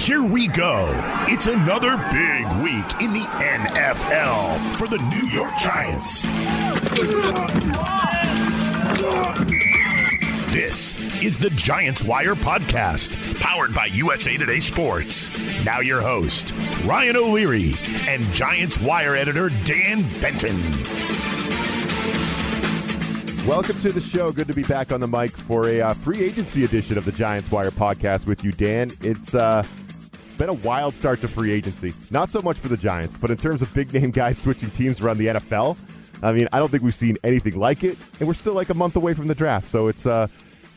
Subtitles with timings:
[0.00, 0.88] Here we go.
[1.28, 6.22] It's another big week in the NFL for the New York Giants.
[10.54, 15.64] This is the Giants Wire podcast, powered by USA Today Sports.
[15.66, 16.54] Now, your host,
[16.86, 17.74] Ryan O'Leary,
[18.08, 20.56] and Giants Wire editor, Dan Benton.
[23.46, 24.32] Welcome to the show.
[24.32, 27.12] Good to be back on the mic for a uh, free agency edition of the
[27.12, 28.92] Giants Wire podcast with you, Dan.
[29.02, 29.62] It's uh,
[30.40, 31.92] been a wild start to free agency.
[32.10, 34.98] Not so much for the Giants, but in terms of big name guys switching teams
[34.98, 35.76] around the NFL,
[36.24, 38.74] I mean, I don't think we've seen anything like it, and we're still like a
[38.74, 39.68] month away from the draft.
[39.68, 40.28] So it's uh,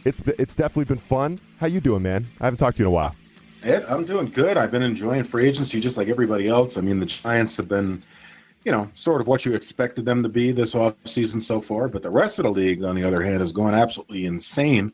[0.03, 1.39] it's it's definitely been fun.
[1.61, 2.25] How you doing, man?
[2.41, 3.15] I haven't talked to you in a while.
[3.87, 4.57] I'm doing good.
[4.57, 6.77] I've been enjoying free agency just like everybody else.
[6.77, 8.03] I mean, the Giants have been,
[8.65, 11.87] you know, sort of what you expected them to be this off season so far.
[11.87, 14.91] But the rest of the league, on the other hand, is going absolutely insane.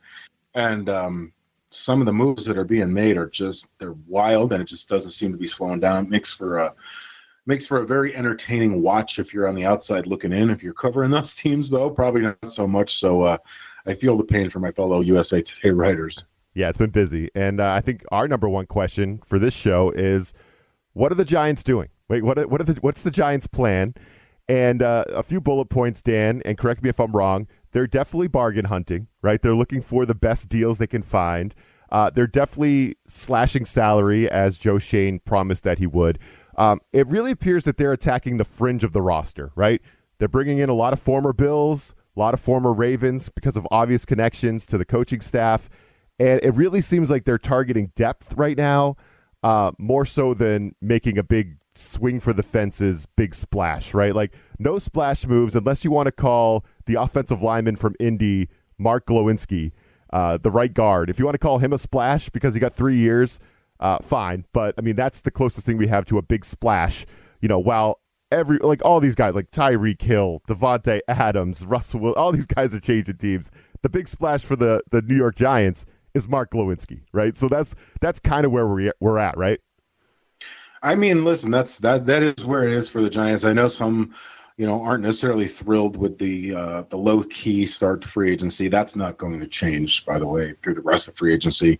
[0.53, 1.33] And um,
[1.71, 4.89] some of the moves that are being made are just they're wild, and it just
[4.89, 6.09] doesn't seem to be slowing down.
[6.09, 6.73] Makes for a
[7.45, 10.49] makes for a very entertaining watch if you're on the outside looking in.
[10.49, 12.95] If you're covering those teams, though, probably not so much.
[12.95, 13.37] So uh,
[13.85, 16.25] I feel the pain for my fellow USA Today writers.
[16.55, 19.91] Yeah, it's been busy, and uh, I think our number one question for this show
[19.91, 20.33] is,
[20.93, 21.89] what are the Giants doing?
[22.09, 22.39] Wait, what?
[22.39, 22.73] Are, what are the?
[22.81, 23.93] What's the Giants' plan?
[24.47, 27.47] And uh, a few bullet points, Dan, and correct me if I'm wrong.
[27.71, 29.41] They're definitely bargain hunting, right?
[29.41, 31.53] They're looking for the best deals they can find.
[31.91, 36.19] Uh, they're definitely slashing salary, as Joe Schoen promised that he would.
[36.57, 39.81] Um, it really appears that they're attacking the fringe of the roster, right?
[40.17, 43.65] They're bringing in a lot of former Bills, a lot of former Ravens because of
[43.71, 45.69] obvious connections to the coaching staff.
[46.19, 48.97] And it really seems like they're targeting depth right now,
[49.41, 54.13] uh, more so than making a big swing for the fences, big splash, right?
[54.13, 59.05] Like no splash moves unless you want to call the offensive lineman from Indy, Mark
[59.05, 59.71] Glowinski,
[60.11, 61.09] uh, the right guard.
[61.09, 63.39] If you want to call him a splash because he got three years,
[63.79, 64.45] uh, fine.
[64.53, 67.05] But I mean, that's the closest thing we have to a big splash.
[67.41, 67.99] You know, while
[68.31, 72.73] every like all these guys like Tyreek Hill, Davante Adams, Russell, Will, all these guys
[72.73, 73.51] are changing teams.
[73.83, 75.85] The big splash for the the New York Giants
[76.15, 77.37] is Mark Glowinski, right?
[77.37, 79.59] So that's that's kind of where we we're at, right?
[80.81, 83.43] I mean, listen, that's that that is where it is for the Giants.
[83.43, 84.15] I know some,
[84.59, 88.67] you know, aren't necessarily thrilled with the uh, the low key start to free agency.
[88.67, 91.79] That's not going to change, by the way, through the rest of free agency.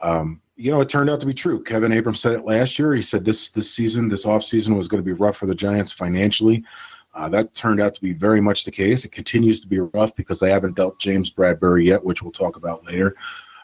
[0.00, 1.64] Um, you know, it turned out to be true.
[1.64, 2.94] Kevin Abrams said it last year.
[2.94, 5.90] He said this this season, this offseason was going to be rough for the Giants
[5.90, 6.62] financially.
[7.12, 9.04] Uh, that turned out to be very much the case.
[9.04, 12.54] It continues to be rough because they haven't dealt James Bradberry yet, which we'll talk
[12.54, 13.16] about later.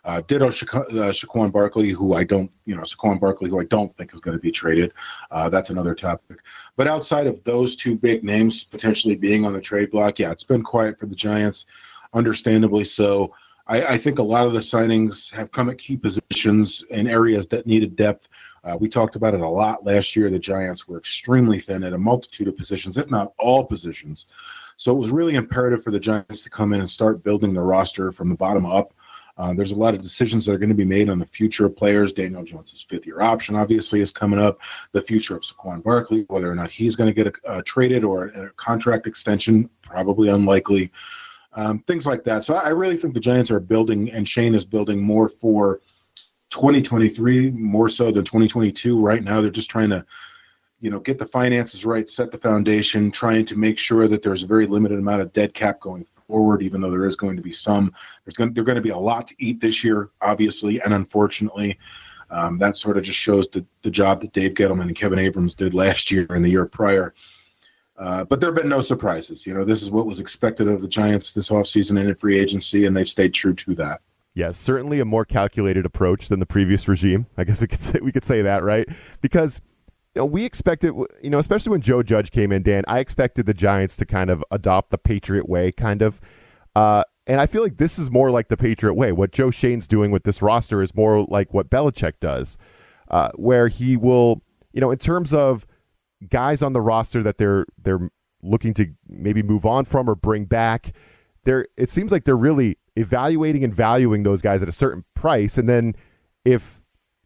[0.04, 3.64] Uh, ditto Sha- uh, Saquon Barkley, who I don't, you know, Saquon Barkley, who I
[3.64, 4.92] don't think is going to be traded.
[5.30, 6.38] Uh, that's another topic.
[6.76, 10.44] But outside of those two big names potentially being on the trade block, yeah, it's
[10.44, 11.66] been quiet for the Giants,
[12.14, 13.34] understandably so.
[13.66, 17.46] I, I think a lot of the signings have come at key positions in areas
[17.48, 18.28] that needed depth.
[18.64, 20.30] Uh, we talked about it a lot last year.
[20.30, 24.26] The Giants were extremely thin at a multitude of positions, if not all positions.
[24.76, 27.60] So it was really imperative for the Giants to come in and start building the
[27.60, 28.94] roster from the bottom up.
[29.38, 31.64] Uh, there's a lot of decisions that are going to be made on the future
[31.64, 32.12] of players.
[32.12, 34.58] Daniel Jones's fifth year option obviously is coming up.
[34.92, 38.02] The future of Saquon Barkley, whether or not he's going to get a, uh, traded
[38.02, 40.90] or a contract extension, probably unlikely.
[41.52, 42.44] Um, things like that.
[42.44, 45.80] So I really think the Giants are building, and Schoen is building more for
[46.50, 49.00] 2023 more so than 2022.
[49.00, 50.04] Right now, they're just trying to,
[50.80, 54.42] you know, get the finances right, set the foundation, trying to make sure that there's
[54.42, 56.62] a very limited amount of dead cap going forward.
[56.62, 57.92] Even though there is going to be some,
[58.24, 61.76] there's going there's going to be a lot to eat this year, obviously, and unfortunately.
[62.30, 65.54] Um, that sort of just shows the, the job that Dave Gettleman and Kevin Abrams
[65.54, 67.14] did last year and the year prior.
[67.96, 69.46] Uh, but there have been no surprises.
[69.46, 72.38] You know, this is what was expected of the Giants this offseason and in free
[72.38, 74.02] agency, and they've stayed true to that.
[74.34, 77.26] Yeah, certainly a more calculated approach than the previous regime.
[77.36, 78.88] I guess we could say we could say that, right?
[79.20, 79.60] Because
[80.14, 83.46] you know, we expected, you know, especially when Joe Judge came in, Dan, I expected
[83.46, 86.20] the Giants to kind of adopt the Patriot way, kind of.
[86.74, 89.12] Uh, and I feel like this is more like the Patriot way.
[89.12, 92.56] What Joe Schoen's doing with this roster is more like what Belichick does,
[93.10, 94.42] uh, where he will,
[94.72, 95.66] you know, in terms of
[96.28, 98.10] guys on the roster that they're they're
[98.42, 100.92] looking to maybe move on from or bring back.
[101.44, 105.58] They're it seems like they're really evaluating and valuing those guys at a certain price,
[105.58, 105.94] and then
[106.44, 106.77] if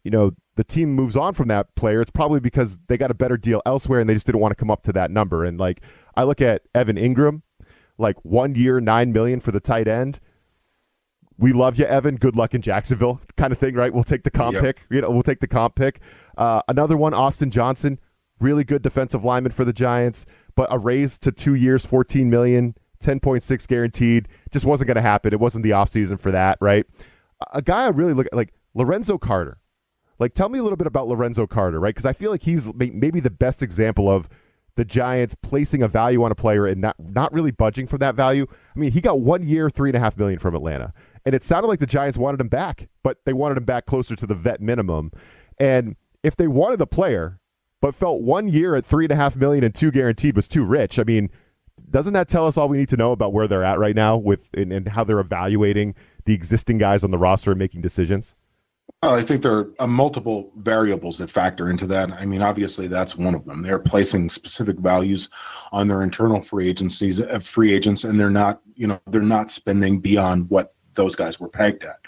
[0.03, 3.15] you know the team moves on from that player, it's probably because they got a
[3.15, 5.43] better deal elsewhere and they just didn't want to come up to that number.
[5.43, 5.81] And like
[6.15, 7.41] I look at Evan Engram,
[7.97, 10.19] like one year, nine million for the tight end.
[11.37, 12.17] We love you, Evan.
[12.17, 13.91] Good luck in Jacksonville, kind of thing, right?
[13.91, 14.63] We'll take the comp yep.
[14.63, 14.81] pick.
[14.91, 15.99] You know, we'll take the comp pick.
[16.37, 17.99] Uh, another one, Austin Johnson,
[18.39, 22.75] really good defensive lineman for the Giants, but a raise to two years, 14 million,
[23.03, 25.33] 10.6 guaranteed, just wasn't going to happen.
[25.33, 26.85] It wasn't the offseason for that, right?
[27.51, 29.57] A guy I really look at, like Lorenzo Carter.
[30.23, 31.93] Like tell me a little bit about Lorenzo Carter, right?
[31.93, 34.29] Because I feel like he's maybe the best example of
[34.75, 38.15] the Giants placing a value on a player and not not really budging for that
[38.15, 38.47] value.
[38.75, 40.93] I mean, he got one year, three and a half million from Atlanta,
[41.25, 44.15] and it sounded like the Giants wanted him back, but they wanted him back closer
[44.15, 45.11] to the vet minimum.
[45.59, 47.39] And if they wanted the player,
[47.81, 50.63] but felt one year at three and a half million and two guaranteed was too
[50.63, 51.29] rich, I mean,
[51.89, 54.15] doesn't that tell us all we need to know about where they're at right now
[54.15, 58.35] with and, and how they're evaluating the existing guys on the roster and making decisions?
[59.11, 62.11] I think there are multiple variables that factor into that.
[62.11, 63.61] I mean, obviously, that's one of them.
[63.61, 65.29] They're placing specific values
[65.71, 69.51] on their internal free agencies, uh, free agents, and they're not, you know, they're not
[69.51, 71.99] spending beyond what those guys were pegged at.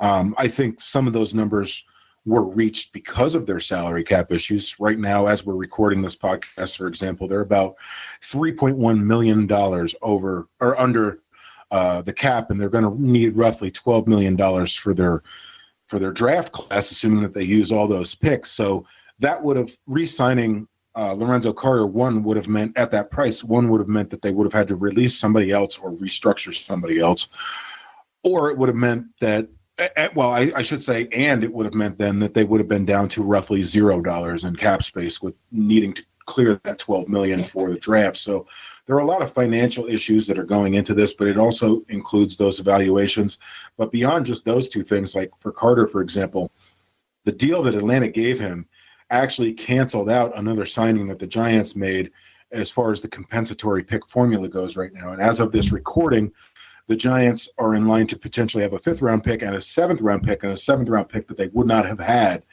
[0.00, 1.84] Um, I think some of those numbers
[2.26, 4.78] were reached because of their salary cap issues.
[4.78, 7.76] Right now, as we're recording this podcast, for example, they're about
[8.22, 9.50] $3.1 million
[10.02, 11.20] over or under
[11.70, 15.22] uh, the cap, and they're going to need roughly $12 million for their
[15.94, 18.50] for their draft class, assuming that they use all those picks.
[18.50, 18.84] So
[19.20, 21.86] that would have re-signing uh, Lorenzo Carter.
[21.86, 23.44] One would have meant at that price.
[23.44, 26.52] One would have meant that they would have had to release somebody else or restructure
[26.52, 27.28] somebody else,
[28.24, 29.46] or it would have meant that.
[30.16, 32.68] Well, I, I should say, and it would have meant then that they would have
[32.68, 37.08] been down to roughly zero dollars in cap space, with needing to clear that 12
[37.08, 38.16] million for the draft.
[38.16, 38.46] So
[38.86, 41.82] there are a lot of financial issues that are going into this, but it also
[41.88, 43.38] includes those evaluations.
[43.76, 46.50] But beyond just those two things, like for Carter, for example,
[47.24, 48.66] the deal that Atlanta gave him
[49.10, 52.10] actually canceled out another signing that the Giants made
[52.52, 55.12] as far as the compensatory pick formula goes right now.
[55.12, 56.32] And as of this recording,
[56.86, 60.00] the Giants are in line to potentially have a fifth round pick and a seventh
[60.00, 62.44] round pick and a seventh round pick that they would not have had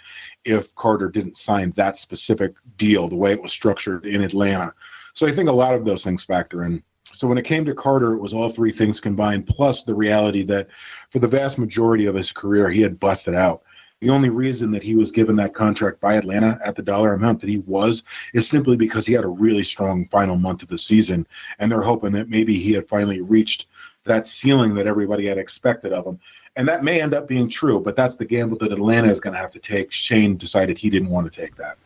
[0.45, 4.73] if Carter didn't sign that specific deal the way it was structured in Atlanta.
[5.13, 6.81] So I think a lot of those things factor in.
[7.13, 10.43] So when it came to Carter, it was all three things combined, plus the reality
[10.43, 10.67] that
[11.09, 13.63] for the vast majority of his career, he had busted out.
[13.99, 17.39] The only reason that he was given that contract by Atlanta at the dollar amount
[17.41, 18.01] that he was
[18.33, 21.27] is simply because he had a really strong final month of the season.
[21.59, 23.67] And they're hoping that maybe he had finally reached
[24.05, 26.19] that ceiling that everybody had expected of him.
[26.55, 29.33] And that may end up being true, but that's the gamble that Atlanta is going
[29.33, 29.91] to have to take.
[29.91, 31.77] Schoen decided he didn't want to take that.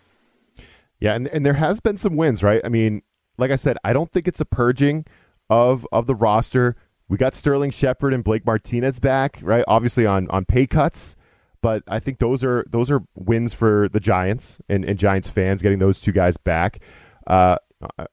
[1.00, 2.62] Yeah, and, and there has been some wins, right?
[2.64, 3.04] I mean,
[3.38, 5.06] like I said, I don't think it's a purging
[5.50, 6.76] of of the roster.
[7.08, 9.64] We got Sterling Shepard and Blake Martinez back, right?
[9.68, 11.16] Obviously on on pay cuts,
[11.62, 15.62] but I think those are those are wins for the Giants and, and Giants fans
[15.62, 16.80] getting those two guys back.
[17.28, 17.58] Uh,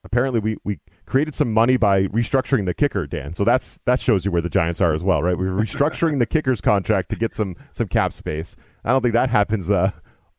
[0.03, 3.33] apparently, we we created some money by restructuring the kicker, Dan.
[3.33, 5.37] So that's that shows you where the Giants are as well, right?
[5.37, 8.55] We're restructuring the kicker's contract to get some some cap space.
[8.83, 9.91] I don't think that happens uh,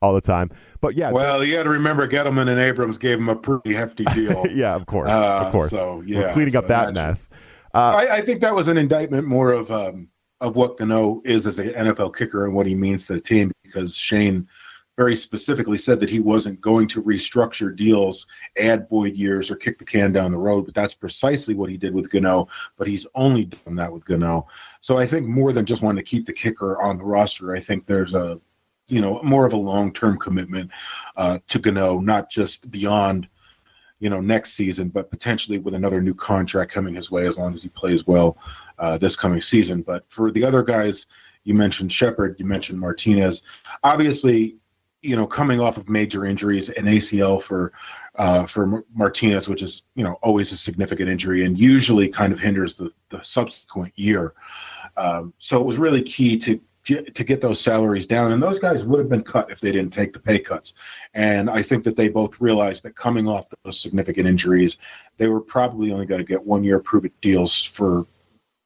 [0.03, 0.51] all the time.
[0.81, 4.05] But yeah, well, you got to remember Gettleman and Abrams gave him a pretty hefty
[4.07, 4.45] deal.
[4.51, 5.71] yeah, of course, uh, of course.
[5.71, 7.29] So yeah, we're cleaning so up that mess.
[7.75, 10.09] Uh, I, I, think that was an indictment more of um,
[10.41, 13.51] of what Gano is as an NFL kicker and what he means to the team
[13.65, 14.47] because Schoen
[14.97, 18.27] very specifically said that he wasn't going to restructure deals,
[18.59, 20.65] add void years, or kick the can down the road.
[20.65, 22.49] But that's precisely what he did with Gano.
[22.77, 24.47] But he's only done that with Gano.
[24.81, 27.61] So I think more than just wanting to keep the kicker on the roster, I
[27.61, 28.41] think there's a,
[28.87, 30.71] you know, more of a long term commitment
[31.17, 33.29] uh, to Gano, not just beyond,
[33.99, 37.53] you know, next season, but potentially with another new contract coming his way as long
[37.55, 38.39] as he plays well
[38.79, 39.83] uh, this coming season.
[39.83, 41.07] But for the other guys,
[41.43, 43.43] you mentioned Shepard, you mentioned Martinez.
[43.83, 44.57] Obviously,
[45.05, 47.73] you know, coming off of major injuries, an ACL for
[48.17, 52.41] uh, for Martinez, which is you know always a significant injury and usually kind of
[52.41, 54.33] hinders the, the subsequent year.
[54.97, 58.85] Um, so it was really key to to get those salaries down, and those guys
[58.85, 60.75] would have been cut if they didn't take the pay cuts.
[61.13, 64.79] And I think that they both realized that coming off those significant injuries,
[65.19, 68.07] they were probably only going to get one year prove it deals for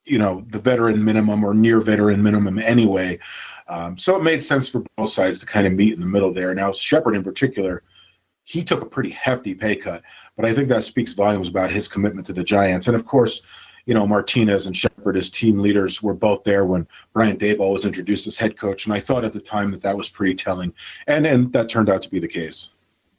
[0.08, 3.18] you know the veteran minimum or near veteran minimum anyway.
[3.68, 6.32] Um, so it made sense for both sides to kind of meet in the middle
[6.32, 6.54] there.
[6.54, 7.82] Now Shepard in particular,
[8.44, 10.02] he took a pretty hefty pay cut,
[10.36, 12.86] but I think that speaks volumes about his commitment to the Giants.
[12.86, 13.42] And of course,
[13.88, 17.86] you know Martinez and Shepard as team leaders were both there when Brian Daboll was
[17.86, 20.74] introduced as head coach, and I thought at the time that that was pretty telling,
[21.06, 22.70] and and that turned out to be the case.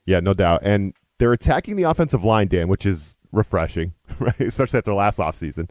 [0.05, 0.62] Yeah, no doubt.
[0.63, 4.39] And they're attacking the offensive line, Dan, which is refreshing, right?
[4.39, 5.69] Especially after last offseason.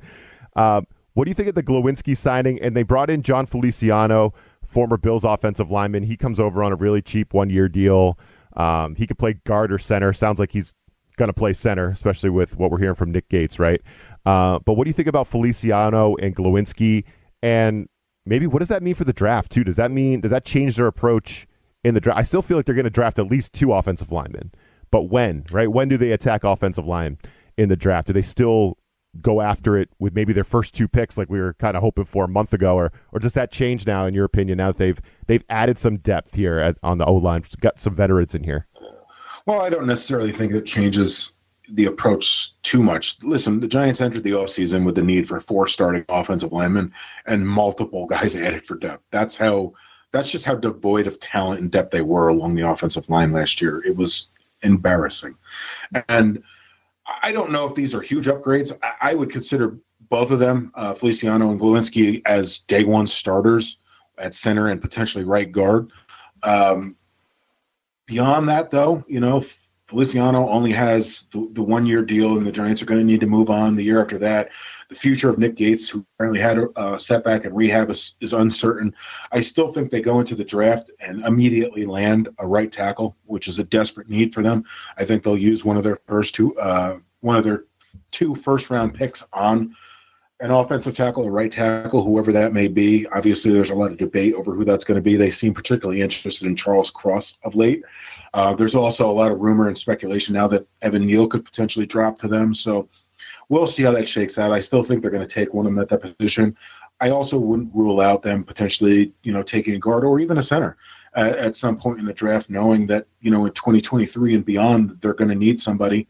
[0.57, 0.87] Um,
[1.19, 2.63] what do you think of the Glowinski signing?
[2.63, 4.33] And they brought in Jon Feliciano,
[4.65, 6.05] former Bills offensive lineman.
[6.05, 8.17] He comes over on a really cheap one year deal.
[8.57, 10.13] Um, he could play guard or center.
[10.13, 10.75] Sounds like he's
[11.17, 13.83] going to play center, especially with what we're hearing from Nick Gates, right?
[14.25, 17.03] Uh, but what do you think about Feliciano and Glowinski?
[17.43, 17.89] And
[18.25, 19.65] maybe what does that mean for the draft too?
[19.65, 21.49] Does that mean does that change their approach
[21.83, 22.21] in the draft?
[22.21, 24.53] I still feel like they're going to draft at least two offensive linemen,
[24.93, 25.67] but when, right?
[25.67, 27.19] When do they attack offensive line
[27.57, 28.07] in the draft?
[28.07, 28.79] Do they still
[29.23, 32.05] go after it with maybe their first two picks like we were kind of hoping
[32.05, 34.79] for a month ago or or does that change now in your opinion now that
[34.79, 38.67] they've they've added some depth here at, on the O-line got some veterans in here?
[39.47, 41.33] Well I don't necessarily think it changes
[41.71, 43.23] the approach too much.
[43.23, 46.93] Listen the Giants entered the offseason with the need for four starting offensive linemen
[47.27, 49.05] and multiple guys added for depth.
[49.11, 49.73] That's how
[50.11, 53.61] that's just how devoid of talent and depth they were along the offensive line last
[53.61, 53.83] year.
[53.85, 54.29] It was
[54.63, 55.35] embarrassing.
[56.09, 56.43] And
[57.23, 58.77] I don't know if these are huge upgrades.
[58.83, 59.79] I, I would consider
[60.11, 63.79] both of them, uh, Feliciano and Glowinski, as day one starters
[64.17, 65.91] at center and potentially right guard.
[66.43, 66.97] Um,
[68.07, 69.45] beyond that, though, you know,
[69.89, 73.21] Feliciano only has the, the one year deal, and the Giants are going to need
[73.21, 74.51] to move on the year after that.
[74.91, 78.95] The future of Nick Gates, who apparently had a, setback in rehab, is, is, uncertain.
[79.33, 83.49] I still think they go into the draft and immediately land a right tackle, which
[83.49, 84.65] is a desperate need for them.
[84.99, 87.65] I think they'll use one of their first two, uh, one of their
[88.11, 89.75] two first round picks on
[90.41, 93.07] an offensive tackle or right tackle, whoever that may be.
[93.09, 95.17] Obviously, there's a lot of debate over who that's going to be.
[95.17, 97.83] They seem particularly interested in Charles Cross of late.
[98.35, 101.87] Uh, there's also a lot of rumor and speculation now that Evan Neal could potentially
[101.87, 102.55] drop to them.
[102.55, 102.89] So
[103.49, 104.53] we'll see how that shakes out.
[104.53, 106.57] I still think they're going to take one of them at that position.
[107.01, 110.43] I also wouldn't rule out them potentially, you know, taking a guard or even a
[110.43, 110.77] center
[111.15, 114.91] at, at some point in the draft, knowing that you know in 2023 and beyond
[115.01, 116.09] they're going to need somebody.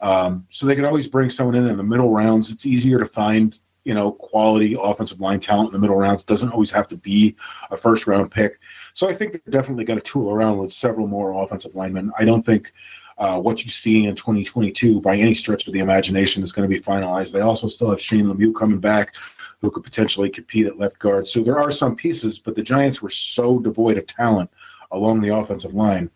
[0.00, 2.50] Um, so they can always bring someone in in the middle rounds.
[2.50, 6.24] It's easier to find you know quality offensive line talent in the middle rounds.
[6.24, 7.36] Doesn't always have to be
[7.70, 8.58] a first round pick.
[8.92, 12.10] So I think they're definitely going to tool around with several more offensive linemen.
[12.18, 12.72] I don't think
[13.16, 16.74] uh, what you see in 2022 by any stretch of the imagination is going to
[16.74, 17.30] be finalized.
[17.30, 19.14] They also still have Shane Lemieux coming back,
[19.60, 21.28] who could potentially compete at left guard.
[21.28, 24.50] So there are some pieces, but the Giants were so devoid of talent
[24.90, 26.10] along the offensive line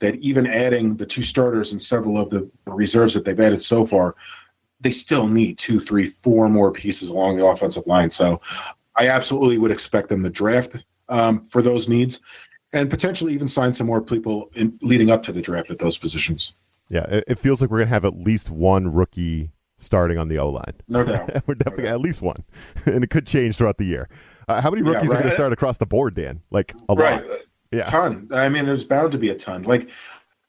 [0.00, 3.86] that even adding the two starters and several of the reserves that they've added so
[3.86, 4.14] far,
[4.80, 8.10] they still need two, three, four more pieces along the offensive line.
[8.10, 8.40] So
[8.96, 12.20] I absolutely would expect them to draft um, for those needs,
[12.72, 15.98] and potentially even sign some more people in, leading up to the draft at those
[15.98, 16.54] positions.
[16.88, 20.38] Yeah, it, feels like we're going to have at least one rookie starting on the
[20.38, 20.74] O line.
[20.86, 21.42] No doubt.
[21.46, 21.94] we're definitely no doubt.
[21.94, 22.44] at least one,
[22.86, 24.08] and it could change throughout the year.
[24.48, 25.18] Uh, how many rookies yeah, right.
[25.18, 26.42] are going to start across the board, Dan?
[26.50, 27.28] Like a right.
[27.28, 27.40] lot.
[27.72, 28.28] Yeah, ton.
[28.30, 29.64] I mean, there's bound to be a ton.
[29.64, 29.90] Like,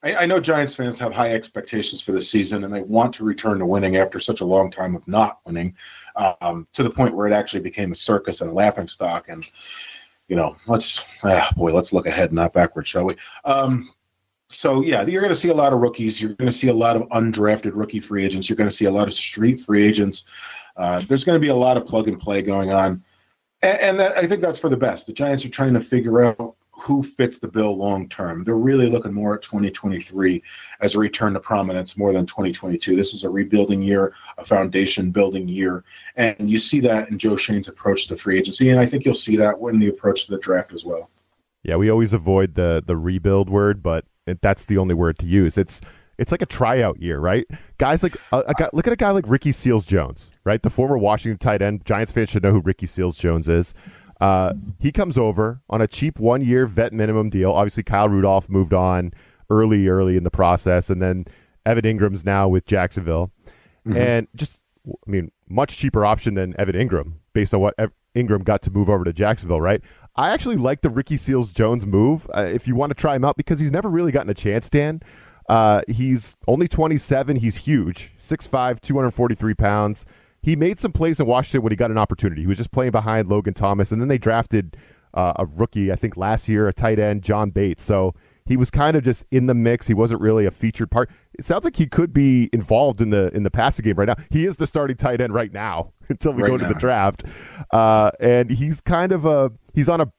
[0.07, 3.25] I, I, know Giants fans have high expectations for the season, and they want to
[3.25, 5.75] return to winning after such a long time of not winning,
[6.15, 9.27] um, to the point where it actually became a circus and a laughing stock.
[9.27, 9.45] And
[10.29, 13.15] you know, let's ah, boy, let's look ahead, not backward, shall we?
[13.43, 13.91] Um,
[14.49, 16.21] so yeah, you're going to see a lot of rookies.
[16.21, 18.49] You're going to see a lot of undrafted rookie free agents.
[18.49, 20.25] You're going to see a lot of street free agents.
[20.77, 23.03] Uh, there's going to be a lot of plug and play going on,
[23.61, 25.05] and, and that, I think that's for the best.
[25.05, 28.43] The Giants are trying to figure out who fits the bill long term.
[28.43, 30.41] They're really looking more at 2023
[30.79, 32.95] as a return to prominence more than 2022.
[32.95, 35.83] This is a rebuilding year, a foundation building year.
[36.15, 38.69] And you see that in Joe Schoen's approach to free agency.
[38.69, 41.09] And I think you'll see that when the approach to the draft as well.
[41.63, 45.25] Yeah, we always avoid the the rebuild word, but it, that's the only word to
[45.25, 45.57] use.
[45.57, 45.81] It's
[46.17, 47.45] it's like a tryout year, right?
[47.77, 50.61] Guys like a, a guy, look at a guy like Ricky Seals Jones, right?
[50.61, 51.85] The former Washington tight end.
[51.85, 53.73] Giants fans should know who Ricky Seals Jones is.
[54.19, 57.51] Uh, he comes over on a cheap one year vet minimum deal.
[57.51, 59.13] Obviously, Kyle Rudolph moved on
[59.49, 61.25] early, early in the process, and then
[61.65, 63.31] Evan Engram's now with Jacksonville,
[63.85, 63.97] mm-hmm.
[63.97, 68.43] and just I mean, much cheaper option than Evan Engram based on what Ev- Engram
[68.43, 69.81] got to move over to Jacksonville, right?
[70.15, 72.27] I actually like the Ricky Seals Jones move.
[72.35, 74.69] Uh, if you want to try him out, because he's never really gotten a chance,
[74.69, 75.01] Dan.
[75.47, 77.37] Uh, he's only 27.
[77.37, 80.05] He's huge, 6'5, 243 pounds
[80.41, 82.41] he made some plays in Washington when he got an opportunity.
[82.41, 84.77] He was just playing behind Logan Thomas, and then they drafted
[85.13, 87.83] uh, a rookie, I think last year, a tight end, John Bates.
[87.83, 88.13] So
[88.45, 89.87] he was kind of just in the mix.
[89.87, 91.09] He wasn't really a featured part.
[91.37, 94.15] It sounds like he could be involved in the in the passing game right now.
[94.29, 96.67] He is the starting tight end right now until we right go now.
[96.67, 97.23] to the draft,
[97.71, 100.11] uh, and he's kind of a he's on a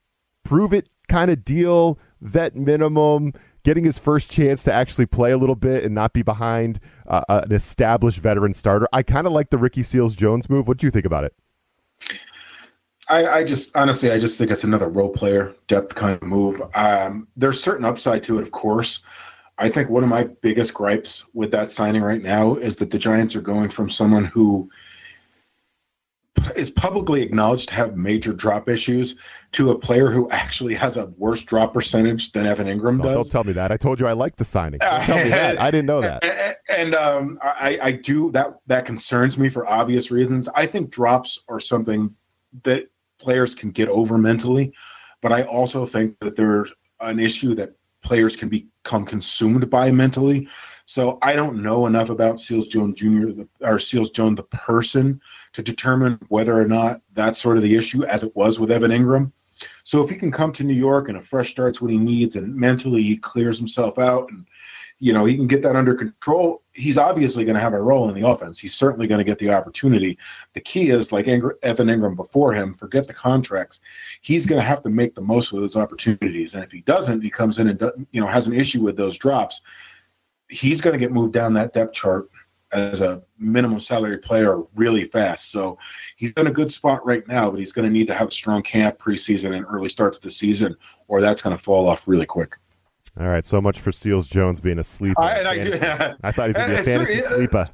[0.43, 5.37] prove it kind of deal, vet minimum getting his first chance to actually play a
[5.37, 8.87] little bit and not be behind uh, an established veteran starter.
[8.93, 10.67] I kind of like the Ricky Seals Jones move.
[10.67, 11.33] What do you think about it?
[13.09, 16.61] I, I, just honestly, I just think it's another role player depth kind of move.
[16.75, 19.03] Um, there's certain upside to it, of course.
[19.57, 22.99] I think one of my biggest gripes with that signing right now is that the
[22.99, 24.69] Giants are going from someone who
[26.55, 29.15] is publicly acknowledged to have major drop issues
[29.53, 33.13] to a player who actually has a worse drop percentage than Evan Engram does.
[33.13, 33.71] Don't tell me that.
[33.71, 34.79] I told you I like the signing.
[34.79, 35.59] Don't tell me that.
[35.59, 36.57] I didn't know that.
[36.69, 38.59] And, um, I, I do that.
[38.67, 40.47] That concerns me for obvious reasons.
[40.53, 42.15] I think drops are something
[42.61, 44.73] that players can get over mentally,
[45.21, 50.47] but I also think that there's an issue that players can become consumed by mentally.
[50.85, 53.43] So I don't know enough about Seals Jones Jr.
[53.61, 55.21] or Seals Jones the person
[55.53, 58.91] to determine whether or not that's sort of the issue, as it was with Evan
[58.91, 59.31] Engram.
[59.83, 62.35] So if he can come to New York and a fresh start's what he needs,
[62.35, 64.45] and mentally he clears himself out, and
[64.99, 68.07] you know he can get that under control, he's obviously going to have a role
[68.09, 68.59] in the offense.
[68.59, 70.17] He's certainly going to get the opportunity.
[70.53, 72.73] The key is like Evan Engram before him.
[72.73, 73.81] Forget the contracts.
[74.21, 77.21] He's going to have to make the most of those opportunities, and if he doesn't,
[77.21, 79.61] he comes in and you know has an issue with those drops
[80.49, 82.29] he's going to get moved down that depth chart
[82.71, 85.51] as a minimum salary player really fast.
[85.51, 85.77] So
[86.15, 88.31] he's in a good spot right now, but he's going to need to have a
[88.31, 90.75] strong camp preseason and early start to the season,
[91.07, 92.57] or that's going to fall off really quick.
[93.19, 95.21] All right, so much for Seals Jones being a sleeper.
[95.21, 96.15] I, I, yeah.
[96.23, 97.65] I thought he was going to be a fantasy uh, sleeper.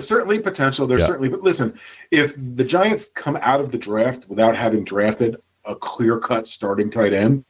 [0.00, 0.86] Certainly potential.
[0.86, 1.06] There's yeah.
[1.06, 1.78] certainly, but listen,
[2.10, 6.90] if the Giants come out of the draft without having drafted a clear cut starting
[6.90, 7.44] tight end,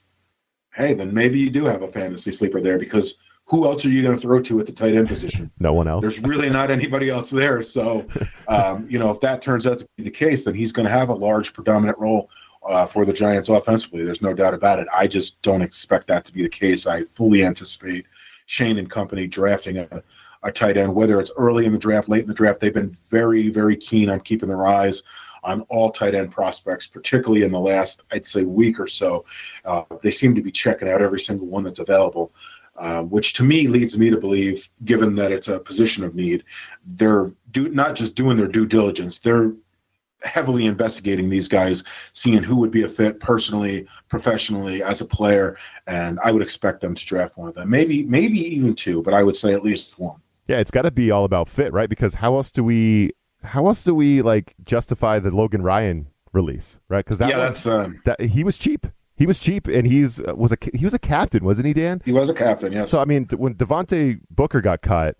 [0.75, 3.19] hey, then maybe you do have a fantasy sleeper there because
[3.49, 5.51] who else are you going to throw to at the tight end position?
[5.59, 6.03] no one else.
[6.03, 7.63] There's really not anybody else there.
[7.63, 8.07] So,
[8.47, 10.93] um, you know, if that turns out to be the case, then he's going to
[10.93, 12.29] have a large predominant role
[12.67, 14.05] uh, for the Giants offensively.
[14.05, 14.89] There's no doubt about it.
[14.95, 16.87] I just don't expect that to be the case.
[16.87, 18.05] I fully anticipate
[18.45, 20.03] Schoen and company drafting a,
[20.43, 22.61] a tight end, whether it's early in the draft, late in the draft.
[22.61, 25.03] They've been very, very keen on keeping their eyes
[25.43, 29.25] on all tight end prospects, particularly in the last, I'd say, week or so.
[29.65, 32.33] Uh, they seem to be checking out every single one that's available.
[32.79, 36.45] Uh, which to me leads me to believe, given that it's a position of need,
[36.87, 39.53] they're do, not just doing their due diligence, they're
[40.23, 41.83] heavily investigating these guys,
[42.13, 45.57] seeing who would be a fit personally, professionally, as a player,
[45.87, 47.69] and I would expect them to draft one of them.
[47.69, 50.21] Maybe, maybe even two, but I would say at least one.
[50.47, 51.89] Yeah, it's got to be all about fit, right?
[51.89, 53.11] Because how else do we,
[53.43, 57.05] how else do we like justify the Logan Ryan release, right?
[57.05, 58.87] Because that yeah, one, that's um, that he was cheap.
[59.19, 62.01] He was cheap, and he's uh, was a he was a captain, wasn't he, Dan?
[62.05, 62.89] He was a captain, yes.
[62.89, 65.17] So I mean, when Devontae Booker got cut,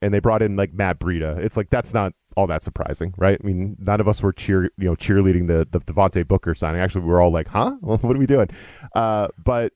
[0.00, 3.36] and they brought in like Matt Breida, it's like that's not all that surprising, right?
[3.42, 6.80] I mean, none of us were cheer you know cheerleading the the Devontae Booker signing.
[6.80, 8.48] Actually, we were all like, "Huh, what are we doing?"
[8.94, 9.72] Uh, but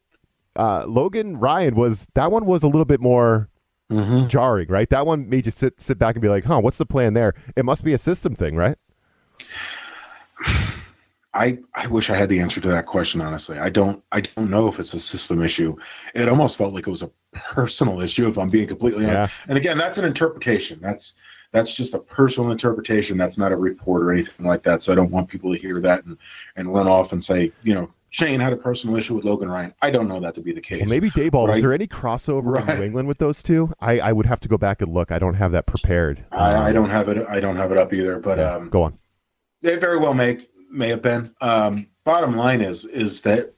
[0.54, 3.50] uh, Logan Ryan was that one was a little bit more
[3.90, 4.29] mm-hmm.
[4.29, 4.88] jarring, right?
[4.90, 7.35] That one made you sit sit back and be like, "Huh, what's the plan there?"
[7.57, 8.79] It must be a system thing, right?
[11.37, 13.20] I, I wish I had the answer to that question.
[13.20, 15.77] Honestly, I don't I don't know if it's a system issue.
[16.14, 18.29] It almost felt like it was a personal issue.
[18.29, 19.18] If I'm being completely yeah.
[19.18, 20.79] honest, and again, that's an interpretation.
[20.81, 21.18] That's
[21.53, 23.18] that's just a personal interpretation.
[23.18, 24.83] That's not a report or anything like that.
[24.83, 26.16] So I don't want people to hear that and
[26.57, 29.75] and run off and say, you know, Schoen had a personal issue with Logan Ryan.
[29.83, 30.81] I don't know that to be the case.
[30.81, 31.49] Well, maybe Daboll.
[31.49, 31.57] Right?
[31.57, 32.68] Is there any crossover right.
[32.68, 33.72] in New England with those two?
[33.81, 35.12] I, I would have to go back and look.
[35.12, 36.25] I don't have that prepared.
[36.33, 37.27] I, um, I don't have it.
[37.29, 38.18] I don't have it up either.
[38.20, 38.99] But yeah, um, go on.
[39.61, 40.38] They very well may
[40.70, 41.31] may have been.
[41.40, 43.55] Um, bottom line is is that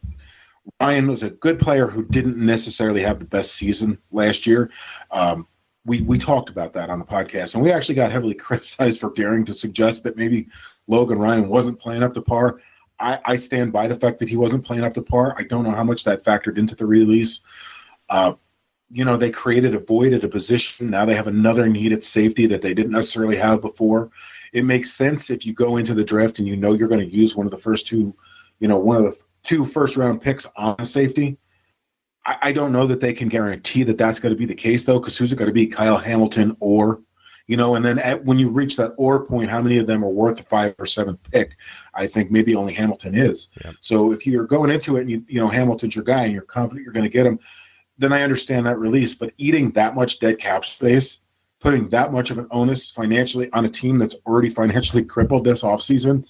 [0.80, 4.70] Ryan was a good player who didn't necessarily have the best season last year.
[5.10, 5.46] Um,
[5.84, 9.12] we we talked about that on the podcast, and we actually got heavily criticized for
[9.14, 10.48] daring to suggest that maybe
[10.86, 12.60] Logan Ryan wasn't playing up to par.
[13.00, 15.34] I, I stand by the fact that he wasn't playing up to par.
[15.38, 17.40] I don't know how much that factored into the release.
[18.08, 18.32] Uh,
[18.90, 20.90] you know, they created a void at a position.
[20.90, 24.10] Now they have another need at safety that they didn't necessarily have before
[24.52, 27.14] it makes sense if you go into the draft and you know you're going to
[27.14, 28.14] use one of the first two,
[28.60, 31.38] you know, one of the two first round picks on a safety.
[32.24, 34.84] I, I don't know that they can guarantee that that's going to be the case
[34.84, 35.66] though, because who's it going to be?
[35.66, 37.02] Kyle Hamilton or,
[37.46, 40.04] you know, and then at, when you reach that or point, how many of them
[40.04, 41.56] are worth a five or seventh pick?
[41.94, 43.48] I think maybe only Hamilton is.
[43.64, 43.72] Yeah.
[43.80, 46.42] So if you're going into it and you, you know Hamilton's your guy and you're
[46.42, 47.38] confident you're going to get him,
[47.96, 49.14] then I understand that release.
[49.14, 51.20] But eating that much dead cap space
[51.60, 55.62] putting that much of an onus financially on a team that's already financially crippled this
[55.62, 56.24] offseason,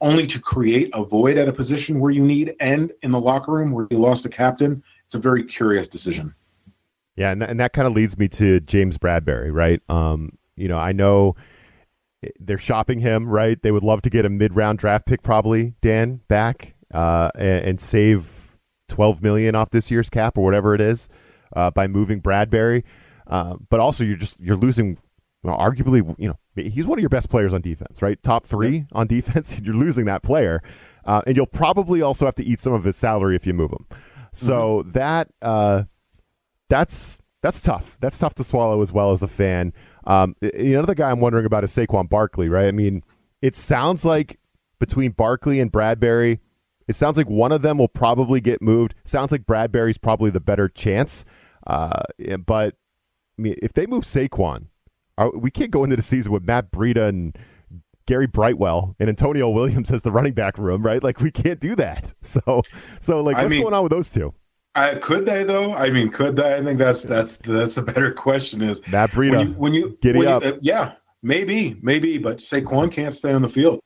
[0.00, 3.52] only to create a void at a position where you need and in the locker
[3.52, 4.82] room where you lost a captain.
[5.06, 6.34] It's a very curious decision.
[7.16, 9.82] Yeah, and, th- and that kind of leads me to James Bradberry, right?
[9.88, 11.34] Um, you know, I know
[12.38, 13.60] they're shopping him, right?
[13.60, 17.80] They would love to get a mid-round draft pick, probably Dan back, uh, and, and,
[17.80, 18.56] save
[18.88, 21.08] twelve million off this year's cap or whatever it is
[21.54, 22.84] uh, by moving Bradberry.
[23.30, 24.98] Uh, but also, you're just you're losing.
[25.42, 28.22] Well, arguably, you know, he's one of your best players on defense, right?
[28.22, 28.84] Top three yeah.
[28.92, 29.58] on defense.
[29.62, 30.62] You're losing that player,
[31.06, 33.70] uh, and you'll probably also have to eat some of his salary if you move
[33.70, 33.86] him.
[34.34, 34.90] So mm-hmm.
[34.90, 35.84] that uh,
[36.68, 37.96] that's that's tough.
[38.00, 39.72] That's tough to swallow as well as a fan.
[40.04, 42.66] Um, another guy I'm wondering about is Saquon Barkley, right?
[42.66, 43.02] I mean,
[43.40, 44.38] it sounds like
[44.78, 46.40] between Barkley and Bradberry,
[46.88, 48.94] it sounds like one of them will probably get moved.
[49.04, 51.24] Sounds like Bradberry's probably the better chance.
[51.66, 52.02] Uh,
[52.44, 52.74] but
[53.40, 54.66] mean, if they move Saquon,
[55.18, 57.36] are, we can't go into the season with Matt Breida and
[58.06, 61.02] Gary Brightwell and Antonio Williams as the running back room, right?
[61.02, 62.12] Like we can't do that.
[62.22, 62.62] So,
[63.00, 64.32] so like, what's I mean, going on with those two?
[64.74, 65.74] I, could they though?
[65.74, 66.54] I mean, could they?
[66.56, 68.62] I think that's that's that's a better question.
[68.62, 70.44] Is Matt Breida when you, when you giddy when up?
[70.44, 73.80] You, uh, yeah, maybe, maybe, but Saquon can't stay on the field,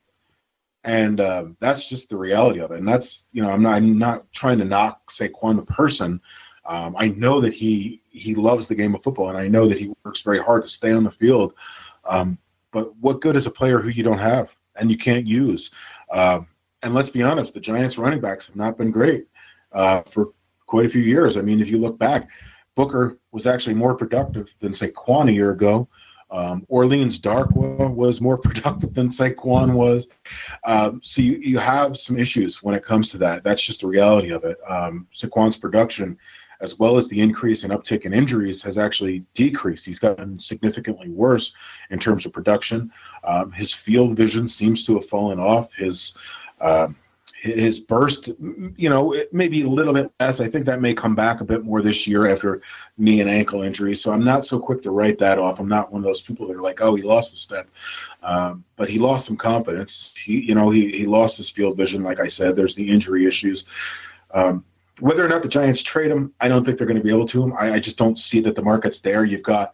[0.83, 2.79] and uh, that's just the reality of it.
[2.79, 6.21] And that's you know, I'm not I'm not trying to knock Saquon the person.
[6.67, 9.79] Um, I know that he he loves the game of football, and I know that
[9.79, 11.55] he works very hard to stay on the field.
[12.05, 12.39] Um,
[12.73, 15.71] but what good is a player who you don't have and you can't use?
[16.11, 16.49] Um,
[16.83, 19.27] and let's be honest, the Giants' running backs have not been great
[19.73, 20.33] uh, for
[20.67, 21.37] quite a few years.
[21.37, 22.29] I mean, if you look back,
[22.75, 25.89] Booker was actually more productive than Saquon a year ago.
[26.31, 30.09] Um, Orleans Darkwa was more productive than Saquon was.
[30.65, 33.45] Um, so you, you have some issues when it comes to that.
[33.45, 34.59] That's just the reality of it.
[34.69, 36.19] Um, Saquon's production,
[36.65, 39.85] as well as the increase in uptick in injuries, has actually decreased.
[39.85, 41.53] He's gotten significantly worse
[41.91, 42.91] in terms of production.
[43.23, 45.73] Um, his field vision seems to have fallen off.
[45.75, 46.17] His
[46.61, 46.97] um,
[47.45, 48.31] his burst,
[48.77, 50.41] you know, maybe a little bit less.
[50.41, 52.63] I think that may come back a bit more this year after
[52.97, 54.03] knee and ankle injuries.
[54.03, 55.61] So I'm not so quick to write that off.
[55.61, 57.69] I'm not one of those people that are like, oh, he lost a step,
[58.23, 60.15] um, but he lost some confidence.
[60.17, 62.03] He, you know, he he lost his field vision.
[62.03, 63.67] Like I said, there's the injury issues.
[64.33, 64.65] Um,
[65.01, 67.27] whether or not the Giants trade him, I don't think they're going to be able
[67.27, 67.53] to.
[67.55, 69.25] I, I just don't see that the market's there.
[69.25, 69.73] You've got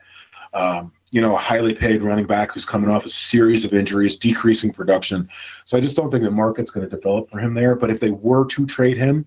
[0.52, 4.16] um, you know, a highly paid running back who's coming off a series of injuries,
[4.16, 5.28] decreasing production.
[5.64, 7.74] So I just don't think the market's going to develop for him there.
[7.74, 9.26] But if they were to trade him,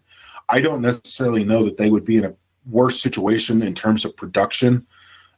[0.50, 2.34] I don't necessarily know that they would be in a
[2.70, 4.86] worse situation in terms of production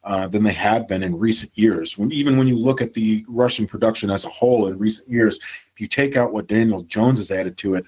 [0.03, 1.97] uh, than they have been in recent years.
[1.97, 5.39] When even when you look at the rushing production as a whole in recent years,
[5.73, 7.85] if you take out what Daniel Jones has added to it,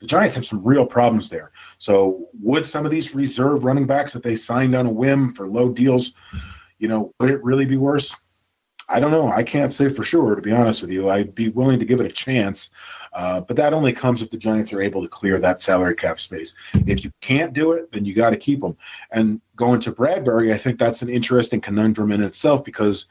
[0.00, 1.52] the Giants have some real problems there.
[1.78, 5.46] So would some of these reserve running backs that they signed on a whim for
[5.46, 6.14] low deals?
[6.80, 8.16] you know, would it really be worse?
[8.88, 9.30] I don't know.
[9.30, 11.10] I can't say for sure, to be honest with you.
[11.10, 12.70] I'd be willing to give it a chance,
[13.12, 16.20] uh, but that only comes if the Giants are able to clear that salary cap
[16.20, 16.56] space.
[16.74, 18.76] If you can't do it, then you got to keep them.
[19.12, 23.06] And going to Bradberry, I think that's an interesting conundrum in itself because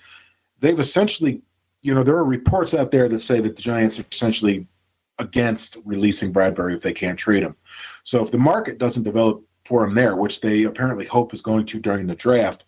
[0.59, 1.41] they've essentially,
[1.81, 4.67] you know, there are reports out there that say that the Giants essentially
[5.19, 7.55] against releasing Bradberry if they can't trade him.
[8.03, 11.65] So if the market doesn't develop for him there, which they apparently hope is going
[11.67, 12.63] to during the draft,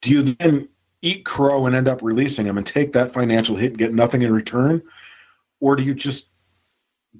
[0.00, 0.68] do you then
[1.02, 4.22] eat crow and end up releasing him and take that financial hit and get nothing
[4.22, 4.82] in return?
[5.60, 6.30] Or do you just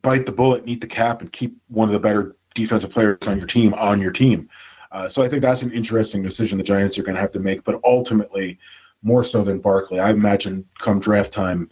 [0.02, 3.18] bite the bullet and eat the cap and keep one of the better defensive players
[3.26, 4.48] on your team on your team?
[4.92, 7.40] Uh, so I think that's an interesting decision the Giants are going to have to
[7.40, 7.64] make.
[7.64, 8.58] But ultimately,
[9.02, 11.70] more so than Barkley, I imagine come draft time,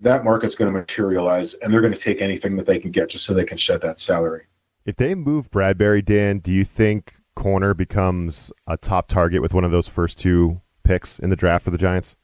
[0.00, 3.10] that market's going to materialize and they're going to take anything that they can get
[3.10, 4.44] just so they can shed that salary.
[4.84, 9.64] If they move Bradberry, Dan, do you think corner becomes a top target with one
[9.64, 12.16] of those first two picks in the draft for the Giants?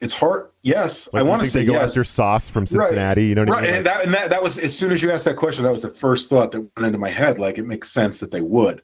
[0.00, 0.50] It's hard.
[0.62, 1.90] Yes, like, I want to say they go yes.
[1.90, 3.22] after Sauce from Cincinnati.
[3.22, 3.28] Right.
[3.28, 3.64] You know, what right?
[3.64, 3.74] I mean?
[3.76, 5.82] and, that, and that that was as soon as you asked that question, that was
[5.82, 7.38] the first thought that went into my head.
[7.38, 8.82] Like it makes sense that they would.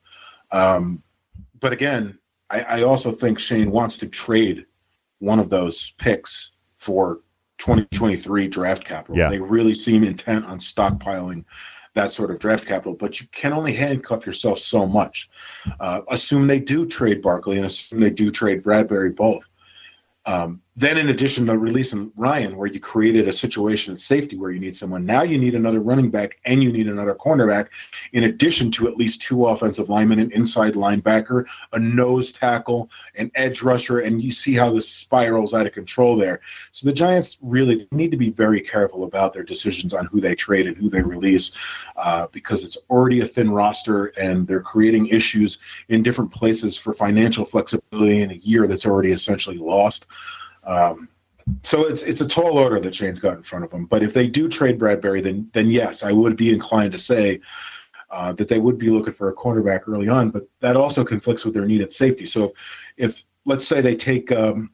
[0.53, 1.03] Um,
[1.59, 4.67] but again, I, I also think Schoen wants to trade
[5.19, 7.21] one of those picks for
[7.59, 9.17] 2023 draft capital.
[9.17, 9.29] Yeah.
[9.29, 11.45] They really seem intent on stockpiling
[11.95, 15.29] that sort of draft capital, but you can only handcuff yourself so much.
[15.79, 19.49] Uh, assume they do trade Barkley and assume they do trade Bradberry both.
[20.25, 24.53] Um, then, in addition to releasing Ryan, where you created a situation at safety where
[24.53, 27.69] you need someone, now you need another running back and you need another cornerback,
[28.13, 33.33] in addition to at least two offensive linemen, an inside linebacker, a nose tackle, an
[33.35, 36.41] edge rusher, and you see how this spirals out of control there.
[36.71, 40.37] So the Giants really need to be very careful about their decisions on who they
[40.37, 41.51] trade and who they release,
[41.97, 46.95] uh, because it's already a thin roster and they're creating issues in different places for
[46.95, 50.07] financial flexibility in a year that's already essentially lost.
[50.65, 51.09] Um,
[51.63, 53.87] so it's it's a tall order that Schoen's got in front of them.
[53.87, 57.41] But if they do trade Bradberry, then then yes, I would be inclined to say
[58.11, 60.31] uh, that they would be looking for a cornerback early on.
[60.31, 62.27] But that also conflicts with their need at safety.
[62.27, 62.55] So if,
[62.97, 64.71] if let's say they take um,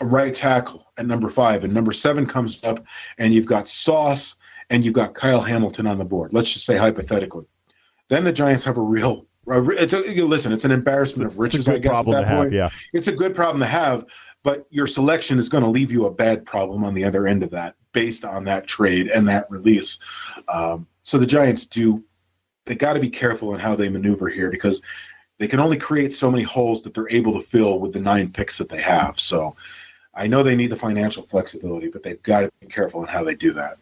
[0.00, 2.84] a right tackle at number five, and number seven comes up,
[3.18, 4.36] and you've got Sauce
[4.68, 6.32] and you've got Kyle Hamilton on the board.
[6.32, 7.46] Let's just say hypothetically,
[8.08, 9.26] then the Giants have a real.
[9.46, 10.52] It's a, listen.
[10.52, 11.68] It's an embarrassment It's a- of riches.
[11.68, 12.68] a I guess problem at to that have, point, yeah.
[12.92, 14.04] it's a good problem to have
[14.42, 17.42] but your selection is going to leave you a bad problem on the other end
[17.42, 19.98] of that based on that trade and that release.
[20.48, 22.04] Um, so the Giants do,
[22.66, 24.80] they got to be careful in how they maneuver here because
[25.38, 28.30] they can only create so many holes that they're able to fill with the nine
[28.30, 29.18] picks that they have.
[29.18, 29.56] So
[30.14, 33.24] I know they need the financial flexibility, but they've got to be careful in how
[33.24, 33.78] they do that.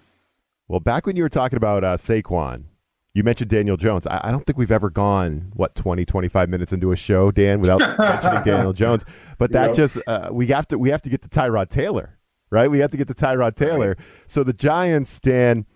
[0.68, 2.64] Well, back when you were talking about uh, Saquon,
[3.14, 4.06] you mentioned Daniel Jones.
[4.06, 7.60] I, I don't think we've ever gone, what, 20, 25 minutes into a show, Dan,
[7.60, 9.04] without mentioning Daniel Jones.
[9.38, 9.76] But that Yep.
[9.76, 12.18] just, uh, we have to we have to get to Tyrod Taylor,
[12.50, 12.70] right?
[12.70, 13.96] We have to get to Tyrod Taylor.
[14.26, 15.66] So the Giants, Dan,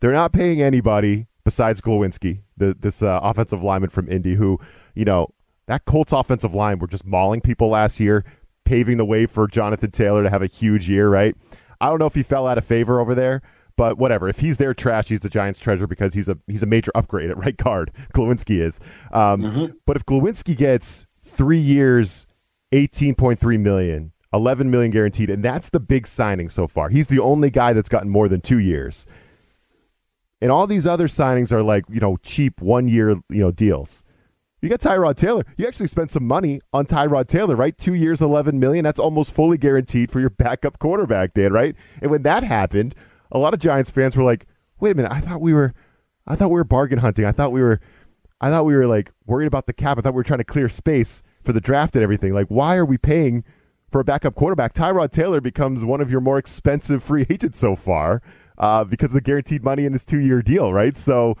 [0.00, 1.26] they're not paying anybody.
[1.44, 4.60] besides Glowinski, the, this uh, offensive lineman from Indy, who,
[4.94, 5.28] you know,
[5.66, 8.24] that Colts offensive line were just mauling people last year,
[8.64, 11.34] paving the way for Jonathan Taylor to have a huge year, right?
[11.80, 13.42] I don't know if he fell out of favor over there,
[13.76, 14.28] but whatever.
[14.28, 17.30] If he's their trash, he's the Giants' treasure because he's a he's a major upgrade
[17.30, 17.92] at right guard.
[18.14, 18.80] Glowinski is.
[19.12, 19.72] Um, mm-hmm.
[19.86, 22.26] But if Glowinski gets three years,
[22.72, 26.88] eighteen point three million, 11 million guaranteed, and that's the big signing so far.
[26.88, 29.06] He's the only guy that's gotten more than two years.
[30.40, 34.02] And all these other signings are like, you know, cheap one year, you know, deals.
[34.60, 35.44] You got Tyrod Taylor.
[35.56, 37.76] You actually spent some money on Tyrod Taylor, right?
[37.76, 38.84] Two years, eleven million.
[38.84, 41.74] That's almost fully guaranteed for your backup quarterback, Dan, right?
[42.00, 42.94] And when that happened,
[43.32, 44.46] a lot of Giants fans were like,
[44.78, 45.10] "Wait a minute!
[45.10, 45.74] I thought we were,
[46.26, 47.24] I thought we were bargain hunting.
[47.24, 47.80] I thought we were,
[48.40, 49.98] I thought we were like worried about the cap.
[49.98, 52.34] I thought we were trying to clear space for the draft and everything.
[52.34, 53.42] Like, why are we paying
[53.90, 54.74] for a backup quarterback?
[54.74, 58.22] Tyrod Taylor becomes one of your more expensive free agents so far
[58.58, 60.96] uh, because of the guaranteed money in his two-year deal, right?
[60.96, 61.36] So,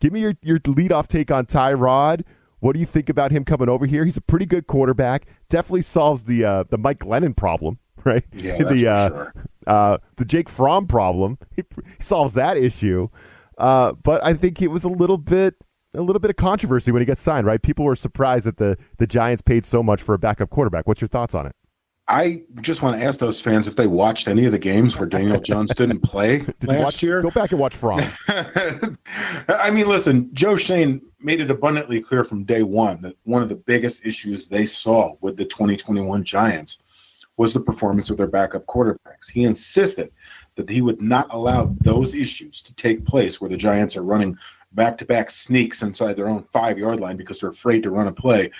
[0.00, 2.24] give me your your leadoff take on Tyrod."
[2.60, 4.04] What do you think about him coming over here?
[4.04, 5.26] He's a pretty good quarterback.
[5.50, 8.24] Definitely solves the uh, the Mike Glennon problem, right?
[8.32, 9.34] Yeah, the uh, sure.
[9.66, 11.38] Uh, the Jake Fromm problem.
[11.54, 13.08] He, he solves that issue.
[13.58, 15.54] Uh, but I think it was a little bit
[15.94, 17.62] a little bit of controversy when he got signed, right?
[17.62, 20.86] People were surprised that the the Giants paid so much for a backup quarterback.
[20.86, 21.56] What's your thoughts on it?
[22.08, 25.08] I just want to ask those fans if they watched any of the games where
[25.08, 27.20] Daniel Jones didn't play Did last watch, year.
[27.20, 28.00] Go back and watch Fromm.
[28.28, 33.48] I mean, listen, Joe Schoen made it abundantly clear from day one that one of
[33.48, 36.78] the biggest issues they saw with the 2021 Giants
[37.36, 39.30] was the performance of their backup quarterbacks.
[39.32, 40.10] He insisted
[40.54, 44.38] that he would not allow those issues to take place where the Giants are running
[44.72, 48.08] back to back sneaks inside their own five yard line because they're afraid to run
[48.08, 48.50] a play.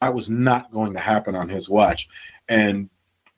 [0.00, 2.08] That was not going to happen on his watch.
[2.48, 2.88] And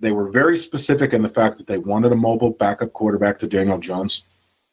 [0.00, 3.46] they were very specific in the fact that they wanted a mobile backup quarterback to
[3.46, 4.24] Daniel Jones.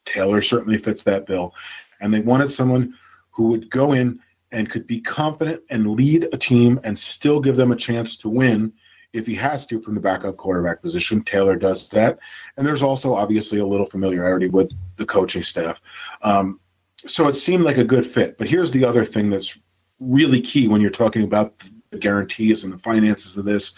[0.04, 1.54] Taylor certainly fits that bill.
[2.00, 2.94] And they wanted someone
[3.30, 7.56] who would go in and could be confident and lead a team and still give
[7.56, 8.72] them a chance to win
[9.12, 11.22] if he has to from the backup quarterback position.
[11.22, 12.18] Taylor does that.
[12.56, 15.80] And there's also obviously a little familiarity with the coaching staff.
[16.22, 16.60] Um,
[17.06, 18.38] so it seemed like a good fit.
[18.38, 19.58] But here's the other thing that's
[20.00, 21.54] really key when you're talking about
[21.90, 23.74] the guarantees and the finances of this.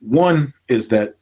[0.00, 1.16] One is that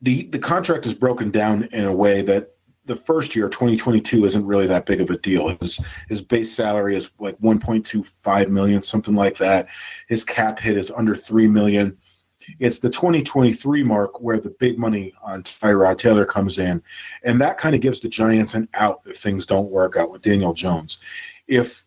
[0.00, 2.52] the the contract is broken down in a way that
[2.84, 5.56] the first year, 2022, isn't really that big of a deal.
[5.60, 9.68] His his base salary is like 1.25 million, something like that.
[10.08, 11.96] His cap hit is under three million.
[12.58, 16.82] It's the 2023 mark where the big money on Tyrod Taylor comes in,
[17.22, 20.22] and that kind of gives the Giants an out if things don't work out with
[20.22, 20.98] Daniel Jones.
[21.46, 21.84] If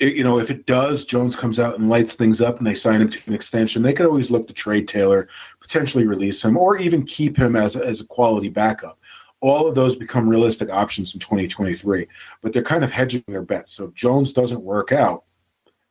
[0.00, 3.02] you know, if it does, Jones comes out and lights things up, and they sign
[3.02, 3.82] him to an extension.
[3.82, 5.28] They could always look to trade Taylor,
[5.60, 8.98] potentially release him, or even keep him as as a quality backup.
[9.40, 12.06] All of those become realistic options in 2023,
[12.42, 13.72] but they're kind of hedging their bets.
[13.72, 15.24] So if Jones doesn't work out,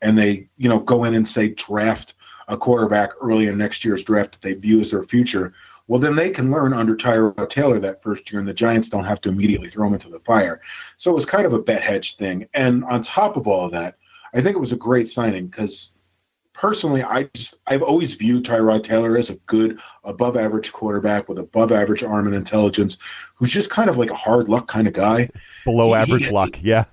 [0.02, 2.14] and they you know go in and say draft
[2.48, 5.54] a quarterback early in next year's draft that they view as their future,
[5.88, 9.06] well, then they can learn under Tyrod Taylor that first year, and the Giants don't
[9.06, 10.62] have to immediately throw him into the fire.
[10.98, 12.48] So it was kind of a bet hedge thing.
[12.54, 13.98] And on top of all of that,
[14.34, 15.94] I think it was a great signing because
[16.58, 21.38] personally, I just I've always viewed Tyrod Taylor as a good, above average quarterback with
[21.38, 22.98] above average arm and intelligence,
[23.36, 25.30] who's just kind of like a hard luck kind of guy.
[25.64, 26.86] Below average he, luck, yeah.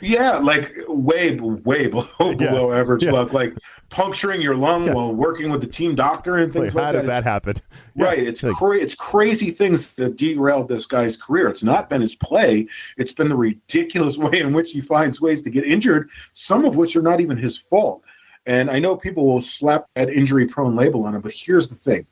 [0.00, 3.12] Yeah, like way, way below below average yeah.
[3.12, 3.54] luck, like
[3.90, 4.94] puncturing your lung yeah.
[4.94, 6.98] while working with the team doctor and things like, how that.
[6.98, 7.56] How does that happen?
[7.96, 11.48] Right, it's like, cra- it's crazy things that derailed this guy's career.
[11.48, 15.42] It's not been his play; it's been the ridiculous way in which he finds ways
[15.42, 18.04] to get injured, some of which are not even his fault.
[18.46, 22.06] And I know people will slap that injury-prone label on him, but here's the thing: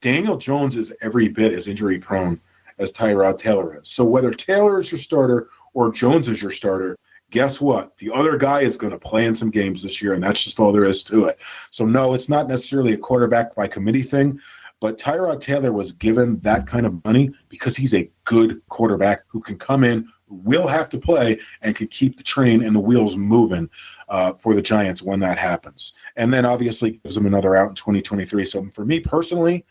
[0.00, 2.40] Daniel Jones is every bit as injury-prone
[2.78, 3.88] as Tyrod Taylor is.
[3.88, 6.96] So whether Taylor is your starter or Jones is your starter,
[7.30, 7.98] guess what?
[7.98, 10.58] The other guy is going to play in some games this year, and that's just
[10.58, 11.38] all there is to it.
[11.70, 14.40] So, no, it's not necessarily a quarterback by committee thing,
[14.80, 19.42] but Tyrod Taylor was given that kind of money because he's a good quarterback who
[19.42, 23.14] can come in, will have to play, and can keep the train and the wheels
[23.14, 23.68] moving
[24.08, 25.92] uh, for the Giants when that happens.
[26.16, 28.46] And then obviously gives them another out in 2023.
[28.46, 29.66] So, for me personally,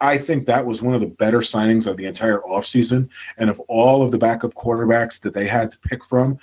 [0.00, 3.08] I think that was one of the better signings of the entire offseason.
[3.36, 6.38] And of all of the backup quarterbacks that they had to pick from,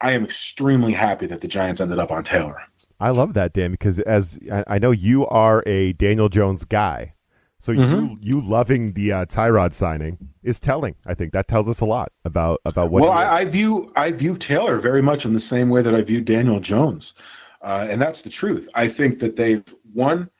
[0.00, 2.62] I am extremely happy that the Giants ended up on Taylor.
[3.00, 7.14] I love that, Dan, because as I know you are a Daniel Jones guy.
[7.60, 7.92] So mm-hmm.
[7.92, 10.94] you you loving the uh, Tyrod signing is telling.
[11.04, 13.02] I think that tells us a lot about about what.
[13.02, 16.02] Well, I, I, view I view Taylor very much in the same way that I
[16.02, 17.14] view Daniel Jones,
[17.62, 18.68] uh, and that's the truth.
[18.74, 20.30] I think that they've one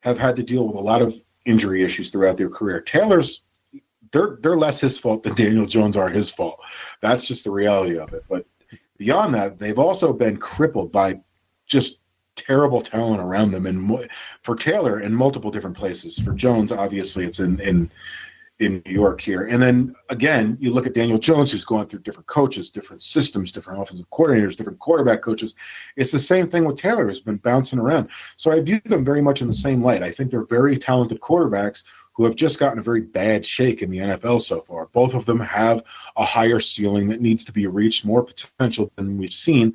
[0.00, 2.80] have had to deal with a lot of injury issues throughout their career.
[2.80, 3.42] Taylor's
[4.12, 6.60] they're they're less his fault than Daniel Jones are his fault.
[7.00, 8.24] That's just the reality of it.
[8.28, 8.46] But
[8.98, 11.20] beyond that, they've also been crippled by
[11.66, 12.00] just
[12.36, 13.66] terrible talent around them.
[13.66, 14.08] And
[14.42, 16.18] for Taylor, in multiple different places.
[16.18, 17.90] For Jones, obviously, it's in in
[18.58, 19.46] in New York here.
[19.46, 23.52] And then again, you look at Daniel Jones, who's going through different coaches, different systems,
[23.52, 25.54] different offensive coordinators, different quarterback coaches.
[25.96, 28.08] It's the same thing with Taylor, who's been bouncing around.
[28.36, 30.02] So I view them very much in the same light.
[30.02, 31.82] I think they're very talented quarterbacks
[32.14, 34.86] who have just gotten a very bad shake in the NFL so far.
[34.86, 35.82] Both of them have
[36.16, 39.74] a higher ceiling that needs to be reached, more potential than we've seen.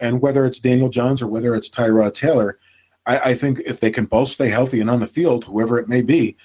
[0.00, 2.58] And whether it's Daniel Jones or whether it's Tyrod Taylor,
[3.04, 5.88] I, I think if they can both stay healthy and on the field, whoever it
[5.88, 6.38] may be,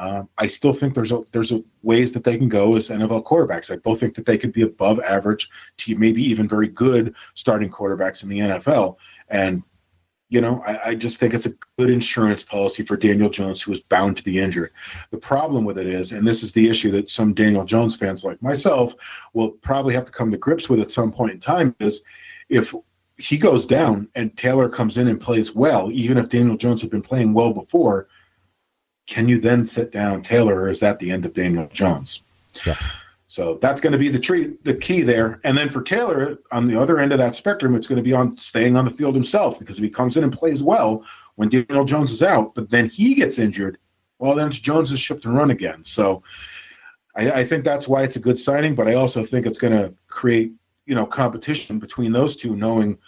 [0.00, 3.24] uh, I still think there's a there's a ways that they can go as NFL
[3.24, 3.70] quarterbacks.
[3.70, 7.70] I both think that they could be above average, to maybe even very good starting
[7.70, 8.96] quarterbacks in the NFL.
[9.28, 9.62] And
[10.30, 13.72] you know, I, I, just think it's a good insurance policy for Daniel Jones, who
[13.72, 14.70] is bound to be injured.
[15.10, 18.24] The problem with it is, and this is the issue that some Daniel Jones fans
[18.24, 18.94] like myself
[19.34, 22.02] will probably have to come to grips with at some point in time, is
[22.48, 22.74] if
[23.18, 26.90] he goes down and Taylor comes in and plays well, even if Daniel Jones had
[26.90, 28.08] been playing well before,
[29.10, 32.22] can you then sit down Taylor, or is that the end of Daniel Jones?
[32.64, 32.78] Yeah.
[33.26, 35.40] So that's going to be the tree, the key there.
[35.44, 38.12] And then for Taylor, on the other end of that spectrum, it's going to be
[38.12, 41.48] on staying on the field himself because if he comes in and plays well when
[41.48, 43.78] Daniel Jones is out, but then he gets injured,
[44.18, 45.84] well, then it's Jones's ship to run again.
[45.84, 46.22] So
[47.16, 48.74] I, I think that's why it's a good signing.
[48.76, 50.52] But I also think it's going to create
[50.86, 52.98] you know competition between those two, knowing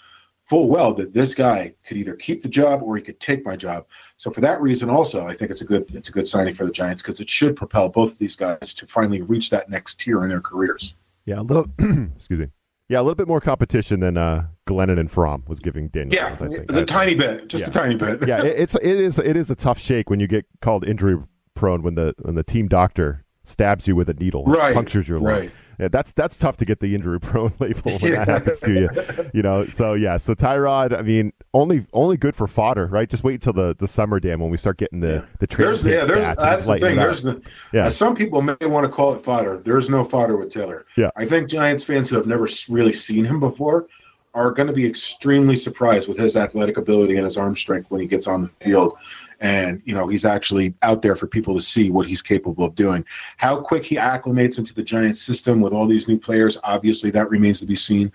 [0.52, 3.56] full well that this guy could either keep the job or he could take my
[3.56, 3.86] job.
[4.18, 6.66] So for that reason, also, I think it's a good it's a good signing for
[6.66, 9.98] the Giants because it should propel both of these guys to finally reach that next
[9.98, 10.96] tier in their careers.
[11.24, 11.68] Yeah, a little.
[12.16, 12.48] excuse me.
[12.90, 16.14] Yeah, a little bit more competition than uh, Glennon and Fromm was giving Daniel.
[16.14, 16.68] Yeah, Jones, I think.
[16.70, 17.70] the tiny bit, just yeah.
[17.70, 18.28] a tiny bit.
[18.28, 21.16] yeah, it, it's it is it is a tough shake when you get called injury
[21.54, 25.18] prone when the when the team doctor stabs you with a needle, right, punctures your
[25.18, 25.32] lung.
[25.32, 28.72] Right yeah, that's that's tough to get the injury prone label when that happens to
[28.72, 28.88] you.
[29.32, 33.08] You know, so yeah, so Tyrod, I mean, only only good for fodder, right?
[33.08, 35.24] Just wait until the, the summer Dan when we start getting the yeah.
[35.38, 36.96] the there's, yeah, there's, that's the thing.
[36.96, 37.88] There's the, yeah.
[37.88, 39.58] some people may want to call it fodder.
[39.58, 40.87] There's no fodder with Taylor.
[40.96, 43.87] Yeah, I think Giants fans who have never really seen him before
[44.35, 48.00] are going to be extremely surprised with his athletic ability and his arm strength when
[48.00, 48.94] he gets on the field
[49.42, 52.74] and you know he's actually out there for people to see what he's capable of
[52.74, 53.05] doing.
[53.37, 57.28] How quick he acclimates into the Giants system with all these new players, obviously that
[57.28, 58.11] remains to be seen.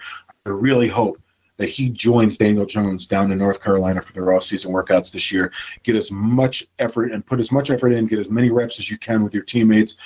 [0.46, 1.22] I really hope
[1.58, 5.52] that he joins Daniel Jones down in North Carolina for their off-season workouts this year.
[5.84, 8.90] Get as much effort and put as much effort in, get as many reps as
[8.90, 9.98] you can with your teammates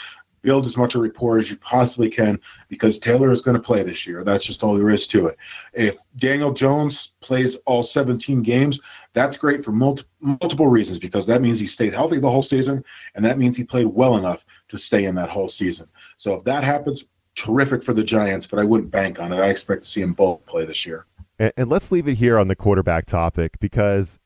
[0.42, 3.84] build as much a rapport as you possibly can because Taylor is going to play
[3.84, 4.24] this year.
[4.24, 5.38] That's just all there is to it.
[5.74, 8.80] If Daniel Jones plays all 17 games,
[9.14, 12.84] that's great for multi- multiple reasons because that means he stayed healthy the whole season
[13.16, 15.88] and that means he played well enough to stay in that whole season.
[16.18, 19.38] So if that happens, terrific for the Giants, but I wouldn't bank on it.
[19.38, 21.06] I expect to see him both play this year.
[21.40, 24.20] And, and let's leave it here on the quarterback topic because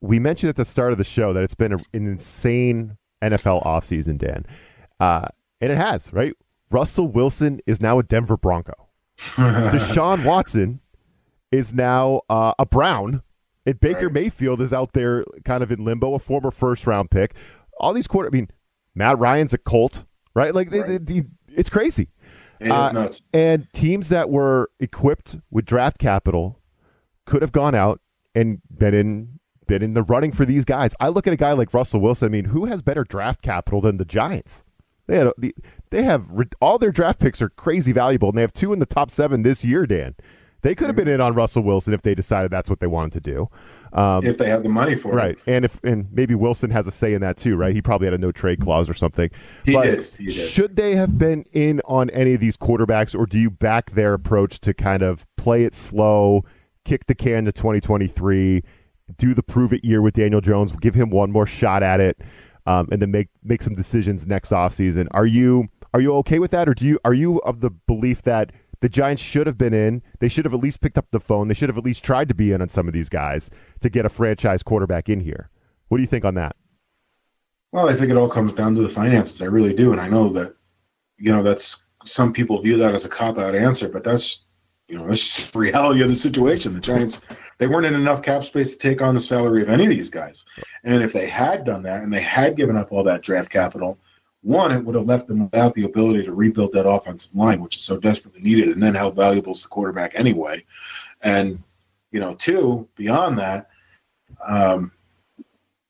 [0.00, 3.64] we mentioned at the start of the show that it's been a, an insane NFL
[3.64, 4.46] offseason, Dan.
[5.00, 5.28] Uh,
[5.60, 6.34] and it has, right?
[6.70, 8.88] Russell Wilson is now a Denver Bronco.
[9.36, 10.80] Deshaun Watson
[11.50, 13.22] is now uh, a Brown.
[13.64, 14.12] And Baker right.
[14.12, 17.34] Mayfield is out there kind of in limbo, a former first round pick.
[17.78, 18.48] All these quarter, I mean,
[18.94, 20.54] Matt Ryan's a Colt, right?
[20.54, 20.86] Like, right.
[20.86, 22.10] They, they, it's crazy.
[22.60, 26.60] It uh, and teams that were equipped with draft capital
[27.26, 28.00] could have gone out
[28.34, 30.94] and been in been in the running for these guys.
[31.00, 32.26] I look at a guy like Russell Wilson.
[32.26, 34.64] I mean, who has better draft capital than the Giants?
[35.06, 35.54] They had the,
[35.90, 36.28] they have
[36.60, 39.42] all their draft picks are crazy valuable, and they have two in the top seven
[39.42, 39.86] this year.
[39.86, 40.16] Dan,
[40.62, 43.12] they could have been in on Russell Wilson if they decided that's what they wanted
[43.12, 43.48] to do.
[43.92, 45.38] Um, if they had the money for it, right?
[45.46, 47.72] And if and maybe Wilson has a say in that too, right?
[47.72, 49.30] He probably had a no trade clause or something.
[49.64, 50.06] He but did.
[50.18, 50.34] He did.
[50.34, 54.12] Should they have been in on any of these quarterbacks, or do you back their
[54.12, 56.44] approach to kind of play it slow,
[56.84, 58.62] kick the can to 2023,
[59.16, 62.20] do the prove it year with Daniel Jones, give him one more shot at it?
[62.66, 65.06] Um, and then make make some decisions next offseason.
[65.12, 68.22] Are you are you okay with that, or do you are you of the belief
[68.22, 70.02] that the Giants should have been in?
[70.20, 71.48] They should have at least picked up the phone.
[71.48, 73.50] They should have at least tried to be in on some of these guys
[73.80, 75.50] to get a franchise quarterback in here.
[75.88, 76.56] What do you think on that?
[77.72, 79.42] Well, I think it all comes down to the finances.
[79.42, 80.54] I really do, and I know that
[81.18, 84.45] you know that's some people view that as a cop out answer, but that's
[84.88, 86.74] you know that's the reality of the situation.
[86.74, 87.20] The Giants
[87.58, 90.10] they weren't in enough cap space to take on the salary of any of these
[90.10, 90.44] guys.
[90.84, 93.98] And if they had done that and they had given up all that draft capital,
[94.42, 97.76] one, it would have left them without the ability to rebuild that offensive line, which
[97.76, 98.68] is so desperately needed.
[98.68, 100.64] And then how valuable is the quarterback anyway?
[101.22, 101.62] And,
[102.12, 103.70] you know, two, beyond that,
[104.46, 104.92] um,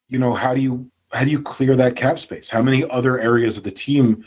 [0.08, 2.50] you know, how do you how do you clear that cap space?
[2.50, 4.24] How many other areas of the team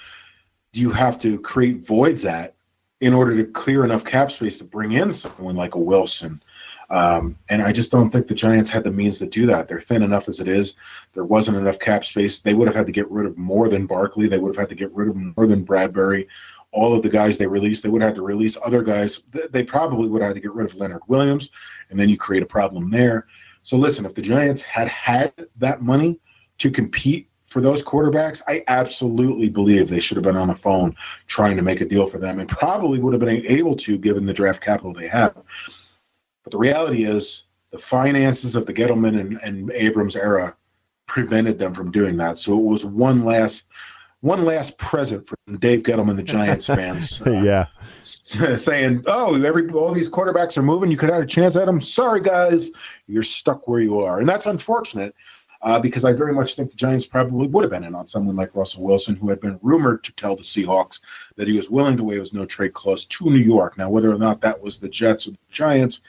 [0.73, 2.55] do you have to create voids at
[3.01, 6.41] in order to clear enough cap space to bring in someone like a Wilson.
[6.89, 9.67] Um, and I just don't think the Giants had the means to do that.
[9.67, 10.75] They're thin enough as it is.
[11.13, 12.41] There wasn't enough cap space.
[12.41, 14.27] They would have had to get rid of more than Barkley.
[14.27, 16.27] They would have had to get rid of more than Bradberry.
[16.71, 19.21] All of the guys they released, they would have had to release other guys.
[19.51, 21.51] They probably would have had to get rid of Leonard Williams,
[21.89, 23.27] and then you create a problem there.
[23.63, 26.19] So listen, if the Giants had had that money
[26.59, 30.95] to compete for those quarterbacks, I absolutely believe they should have been on the phone
[31.27, 34.27] trying to make a deal for them and probably would have been able to given
[34.27, 35.35] the draft capital they have.
[36.43, 40.55] But the reality is the finances of the Gettleman and, and Abrams era
[41.07, 42.37] prevented them from doing that.
[42.37, 43.67] So it was one last
[44.21, 47.21] one last present from Dave Gettleman, the Giants fans.
[47.21, 47.67] Uh, yeah,
[48.01, 50.91] saying, "Oh, every all these quarterbacks are moving.
[50.91, 51.81] You could have a chance at them.
[51.81, 52.71] Sorry, guys,
[53.07, 55.15] you're stuck where you are." And that's unfortunate
[55.61, 58.35] uh, because I very much think the Giants probably would have been in on someone
[58.35, 60.99] like Russell Wilson, who had been rumored to tell the Seahawks
[61.35, 63.77] that he was willing to waive his no trade clause to New York.
[63.77, 66.01] Now, whether or not that was the Jets or the Giants,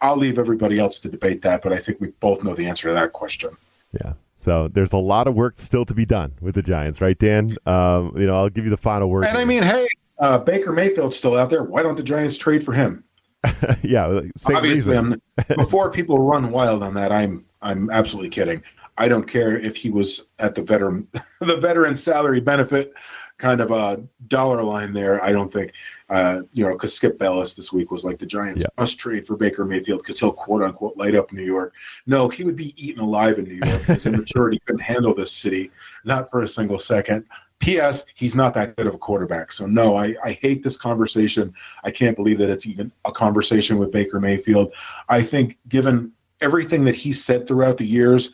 [0.00, 2.88] I'll leave everybody else to debate that, but I think we both know the answer
[2.88, 3.56] to that question.
[4.02, 4.14] Yeah.
[4.36, 7.56] So there's a lot of work still to be done with the Giants, right, Dan?
[7.66, 9.26] Um, you know, I'll give you the final word.
[9.26, 9.86] And I mean, hey,
[10.18, 11.62] uh, Baker Mayfield's still out there.
[11.62, 13.04] Why don't the Giants trade for him?
[13.82, 14.98] yeah, obviously.
[15.56, 18.62] before people run wild on that, I'm I'm absolutely kidding.
[19.00, 21.08] I don't care if he was at the veteran
[21.40, 22.92] the veteran salary benefit
[23.38, 25.24] kind of a dollar line there.
[25.24, 25.72] I don't think
[26.10, 28.68] uh, you know, because Skip Bayless this week was like the Giants yeah.
[28.76, 31.72] must trade for Baker Mayfield because he'll quote unquote light up New York.
[32.06, 33.82] No, he would be eaten alive in New York.
[33.82, 35.70] His immaturity couldn't handle this city,
[36.04, 37.24] not for a single second.
[37.60, 38.04] P.S.
[38.14, 39.52] He's not that good of a quarterback.
[39.52, 41.54] So no, I, I hate this conversation.
[41.84, 44.74] I can't believe that it's even a conversation with Baker Mayfield.
[45.08, 48.32] I think given everything that he said throughout the years,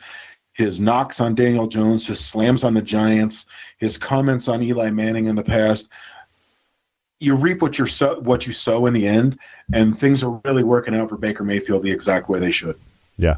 [0.57, 3.45] his knocks on Daniel Jones, his slams on the Giants,
[3.77, 5.87] his comments on Eli Manning in the past,
[7.19, 9.37] you reap what you sow, what you sow in the end,
[9.71, 12.77] and things are really working out for Baker Mayfield the exact way they should.
[13.17, 13.37] Yeah.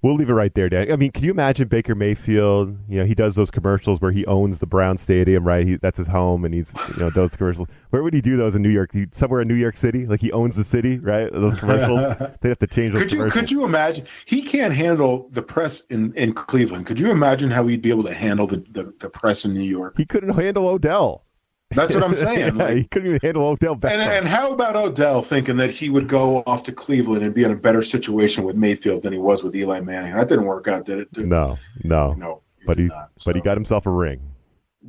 [0.00, 0.92] We'll leave it right there, Dan.
[0.92, 2.78] I mean, can you imagine Baker Mayfield?
[2.88, 5.66] You know, he does those commercials where he owns the Brown Stadium, right?
[5.66, 7.66] He, that's his home, and he's you know those commercials.
[7.90, 8.90] Where would he do those in New York?
[8.92, 11.32] He, somewhere in New York City, like he owns the city, right?
[11.32, 12.14] Those commercials.
[12.40, 13.02] They have to change those.
[13.02, 14.06] Could you could you imagine?
[14.26, 16.86] He can't handle the press in, in Cleveland.
[16.86, 19.62] Could you imagine how he'd be able to handle the, the, the press in New
[19.62, 19.94] York?
[19.96, 21.24] He couldn't handle Odell.
[21.70, 22.56] That's what I'm saying.
[22.56, 23.92] yeah, like, he couldn't even handle Odell Beckham.
[23.92, 27.44] And, and, how about Odell thinking that he would go off to Cleveland and be
[27.44, 30.14] in a better situation with Mayfield than he was with Eli Manning?
[30.14, 31.08] That didn't work out, did it?
[31.16, 32.42] No, no, no.
[32.66, 33.30] But he, not, so.
[33.30, 34.20] but he got himself a ring.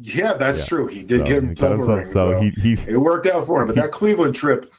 [0.02, 0.66] Yeah, that's yeah.
[0.66, 0.88] true.
[0.88, 2.06] He did so get himself, himself, a ring.
[2.06, 3.68] So, so he, he, it worked out for him.
[3.68, 4.72] But he, that Cleveland trip,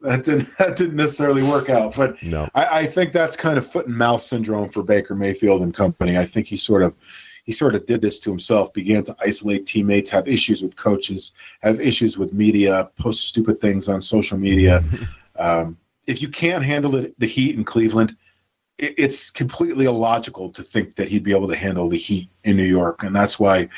[0.00, 1.94] that didn't that didn't necessarily work out.
[1.94, 2.48] But no.
[2.54, 6.18] I, I think that's kind of foot and mouth syndrome for Baker Mayfield and company.
[6.18, 6.94] I think he sort of
[7.44, 11.32] he sort of did this to himself, began to isolate teammates, have issues with coaches,
[11.60, 14.82] have issues with media, post stupid things on social media.
[15.38, 15.76] um,
[16.06, 18.16] if you can't handle it, the heat in Cleveland,
[18.78, 22.56] it, it's completely illogical to think that he'd be able to handle the heat in
[22.56, 23.02] New York.
[23.02, 23.68] And that's why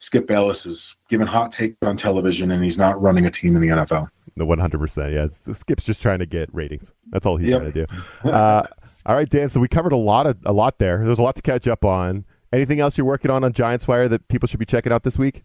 [0.00, 3.62] Skip Bayless is giving hot takes on television and he's not running a team in
[3.62, 4.08] the NFL.
[4.36, 5.12] The 100%.
[5.12, 5.52] Yeah.
[5.54, 6.92] Skip's just trying to get ratings.
[7.10, 7.60] That's all he's yep.
[7.60, 8.28] trying to do.
[8.28, 8.66] Uh,
[9.06, 9.48] all right, Dan.
[9.48, 11.04] So we covered a lot of a lot there.
[11.04, 12.24] There's a lot to catch up on.
[12.52, 15.18] Anything else you're working on on Giants Wire that people should be checking out this
[15.18, 15.42] week?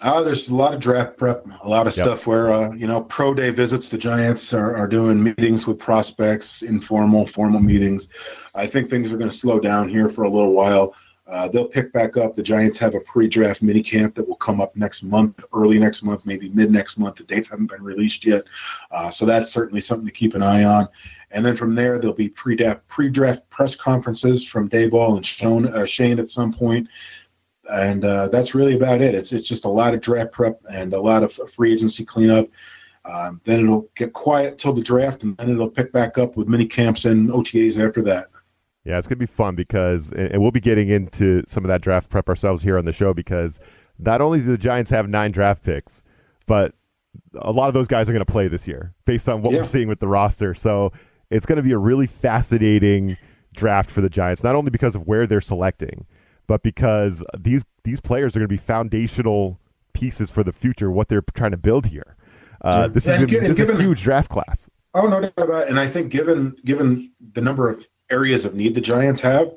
[0.00, 2.06] Uh, there's a lot of draft prep, a lot of yep.
[2.06, 3.88] stuff where, uh, you know, pro day visits.
[3.88, 8.08] The Giants are, are doing meetings with prospects, informal, formal meetings.
[8.54, 10.94] I think things are going to slow down here for a little while.
[11.26, 12.34] Uh, they'll pick back up.
[12.34, 16.02] The Giants have a pre-draft mini camp that will come up next month, early next
[16.02, 17.16] month, maybe mid next month.
[17.16, 18.44] The dates haven't been released yet,
[18.90, 20.88] uh, so that's certainly something to keep an eye on.
[21.30, 25.86] And then from there, there'll be pre-draft, pre-draft press conferences from Daboll and Shane, uh,
[25.86, 26.88] Schoen at some point.
[27.70, 29.14] And uh, that's really about it.
[29.14, 32.48] It's it's just a lot of draft prep and a lot of free agency cleanup.
[33.04, 36.48] Um, then it'll get quiet till the draft, and then it'll pick back up with
[36.48, 38.26] mini camps and OTAs after that.
[38.84, 42.10] Yeah, it's gonna be fun because, and we'll be getting into some of that draft
[42.10, 43.60] prep ourselves here on the show because
[43.98, 46.02] not only do the Giants have nine draft picks,
[46.46, 46.74] but
[47.36, 49.60] a lot of those guys are going to play this year based on what yeah.
[49.60, 50.54] we're seeing with the roster.
[50.54, 50.92] So
[51.30, 53.16] it's going to be a really fascinating
[53.54, 56.06] draft for the Giants, not only because of where they're selecting,
[56.46, 59.58] but because these these players are going to be foundational
[59.92, 62.16] pieces for the future, what they're trying to build here.
[62.62, 64.68] Uh, this is, a, this given, is a huge draft class.
[64.94, 65.68] Oh no doubt about it.
[65.68, 69.52] And I think given given the number of areas of need the Giants have,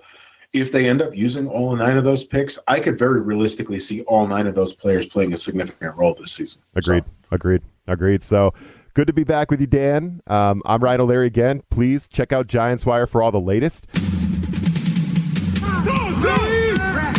[0.53, 4.01] if they end up using all nine of those picks, I could very realistically see
[4.03, 6.61] all nine of those players playing a significant role this season.
[6.75, 7.03] Agreed.
[7.03, 7.35] So.
[7.35, 7.61] Agreed.
[7.87, 8.23] Agreed.
[8.23, 8.53] So
[8.95, 10.21] Good to be back with you, Dan.
[10.27, 11.63] Um, I'm Ryan O'Leary again.
[11.71, 13.87] Please check out Giants Wire for all the latest.